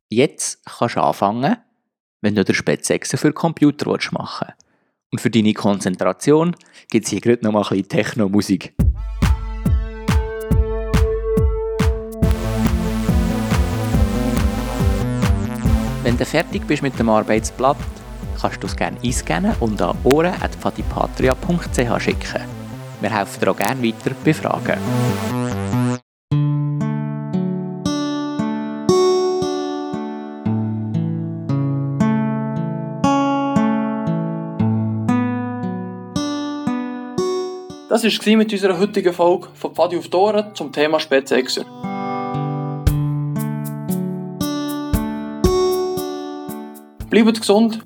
Jetzt 0.10 0.66
kannst 0.66 0.98
du 0.98 1.02
anfangen, 1.02 1.56
wenn 2.20 2.36
du 2.36 2.44
den 2.44 2.54
Spätsechsen 2.54 3.18
für 3.18 3.32
Computer 3.32 3.98
machen 4.12 4.48
willst. 4.50 4.66
Und 5.14 5.22
für 5.22 5.30
deine 5.30 5.54
Konzentration 5.54 6.54
gibt 6.90 7.06
es 7.06 7.12
hier 7.12 7.22
gerade 7.22 7.50
noch 7.50 7.56
ein 7.56 7.62
bisschen 7.62 7.88
Techno-Musik. 7.88 8.74
Wenn 16.12 16.18
du 16.18 16.26
fertig 16.26 16.68
bist 16.68 16.84
mit 16.84 17.00
dem 17.00 17.08
Arbeitsblatt, 17.08 17.78
kannst 18.42 18.62
du 18.62 18.68
es 18.68 18.76
gerne 18.76 18.98
einscannen 19.02 19.56
und 19.62 19.82
an 19.82 19.98
ohren.fatipatria.ch 20.04 22.04
schicken. 22.04 22.42
Wir 23.00 23.18
helfen 23.18 23.40
dir 23.40 23.52
auch 23.52 23.56
gerne 23.56 23.82
weiter 23.82 24.12
bei 24.22 24.34
Fragen. 24.34 24.78
Das 37.88 38.04
war 38.04 38.36
mit 38.36 38.52
unserer 38.52 38.78
heutigen 38.78 39.14
Folge 39.14 39.48
von 39.54 39.74
Pfadi 39.74 39.98
auf 39.98 40.10
Toren 40.10 40.54
zum 40.56 40.74
Thema 40.74 41.00
Spätsechser. 41.00 41.64
Bleibt 47.12 47.40
gesund. 47.42 47.84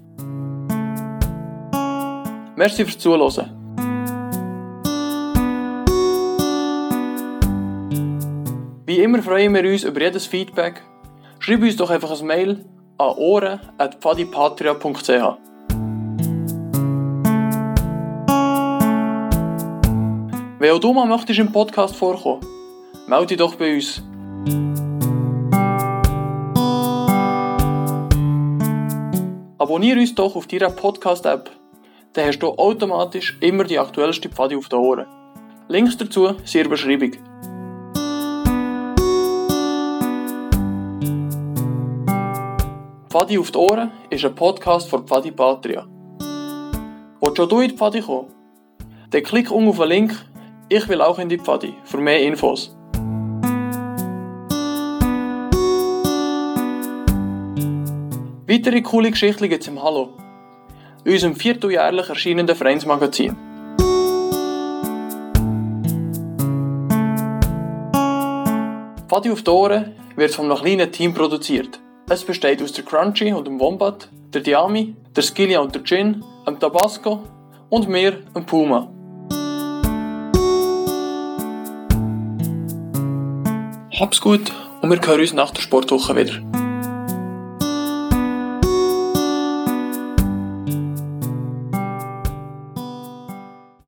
Merci 2.55 2.85
fürs 2.85 2.99
Zuhören. 2.99 3.49
Wie 8.85 8.99
immer 8.99 9.23
freuen 9.23 9.55
wir 9.55 9.63
uns 9.63 9.83
über 9.83 9.99
jedes 9.99 10.27
Feedback. 10.27 10.83
Schreib 11.39 11.63
uns 11.63 11.75
doch 11.75 11.89
einfach 11.89 12.11
ein 12.11 12.27
Mail 12.27 12.65
an 12.99 13.15
ohren.pfadipatria.ch 13.17 15.09
Wenn 20.59 20.71
auch 20.71 20.79
du 20.79 20.93
mal 20.93 21.07
möchtest 21.07 21.39
im 21.39 21.51
Podcast 21.51 21.95
vorkommen, 21.95 22.45
melde 23.07 23.25
dich 23.25 23.37
doch 23.37 23.55
bei 23.55 23.73
uns. 23.73 24.03
Abonniere 29.65 29.99
uns 29.99 30.13
doch 30.13 30.35
auf 30.35 30.45
deiner 30.45 30.69
Podcast-App, 30.69 31.49
dann 32.13 32.27
hast 32.27 32.37
du 32.37 32.49
automatisch 32.49 33.35
immer 33.41 33.63
die 33.63 33.79
aktuellste 33.79 34.29
Pfadi 34.29 34.55
auf 34.55 34.69
den 34.69 34.77
Ohren. 34.77 35.07
Links 35.69 35.97
dazu 35.97 36.35
sind 36.43 36.53
in 36.53 36.61
der 36.61 36.69
Beschreibung. 36.69 37.11
Pfadi 43.09 43.39
auf 43.39 43.49
die 43.49 43.57
Ohren 43.57 43.91
ist 44.11 44.23
ein 44.23 44.35
Podcast 44.35 44.87
von 44.87 45.07
Pfadi 45.07 45.31
Patria. 45.31 45.87
Willst 47.19 47.37
schon 47.37 47.49
du 47.49 47.59
in 47.61 47.69
die 47.69 47.75
Pfadi 47.75 48.01
kommen? 48.01 48.27
Dann 49.09 49.23
klick 49.23 49.49
unten 49.49 49.69
auf 49.69 49.79
den 49.79 49.89
Link 49.89 50.25
ich 50.69 50.87
will 50.87 51.01
auch 51.01 51.17
in 51.17 51.27
die 51.27 51.39
Pfadi 51.39 51.73
für 51.85 51.97
mehr 51.97 52.21
Infos. 52.21 52.74
Weitere 58.47 58.83
coole 58.83 59.09
Geschichten 59.09 59.49
gibt 59.49 59.63
es 59.63 59.67
im 59.67 59.81
Hallo, 59.81 60.09
unserem 61.03 61.35
vierteljährlich 61.35 62.09
erscheinenden 62.09 62.55
Vereinsmagazin. 62.55 63.35
Pfadi 69.07 69.31
auf 69.31 69.41
die 69.41 69.49
Ohren 69.49 69.93
wird 70.15 70.31
von 70.35 70.45
einem 70.45 70.61
kleinen 70.61 70.91
Team 70.91 71.15
produziert. 71.15 71.79
Es 72.07 72.23
besteht 72.23 72.61
aus 72.61 72.71
der 72.71 72.85
Crunchy 72.85 73.33
und 73.33 73.47
dem 73.47 73.59
Wombat, 73.59 74.09
der 74.31 74.41
Diami, 74.41 74.95
der 75.15 75.23
Skillia 75.23 75.59
und 75.61 75.73
der 75.73 75.83
Gin, 75.83 76.23
dem 76.45 76.59
Tabasco 76.59 77.23
und 77.69 77.89
mir, 77.89 78.11
dem 78.11 78.45
Puma. 78.45 78.91
Hab's 83.99 84.21
gut 84.21 84.53
und 84.83 84.91
wir 84.91 85.01
hören 85.01 85.21
uns 85.21 85.33
nach 85.33 85.49
der 85.49 85.61
Sportwoche 85.61 86.15
wieder. 86.15 86.64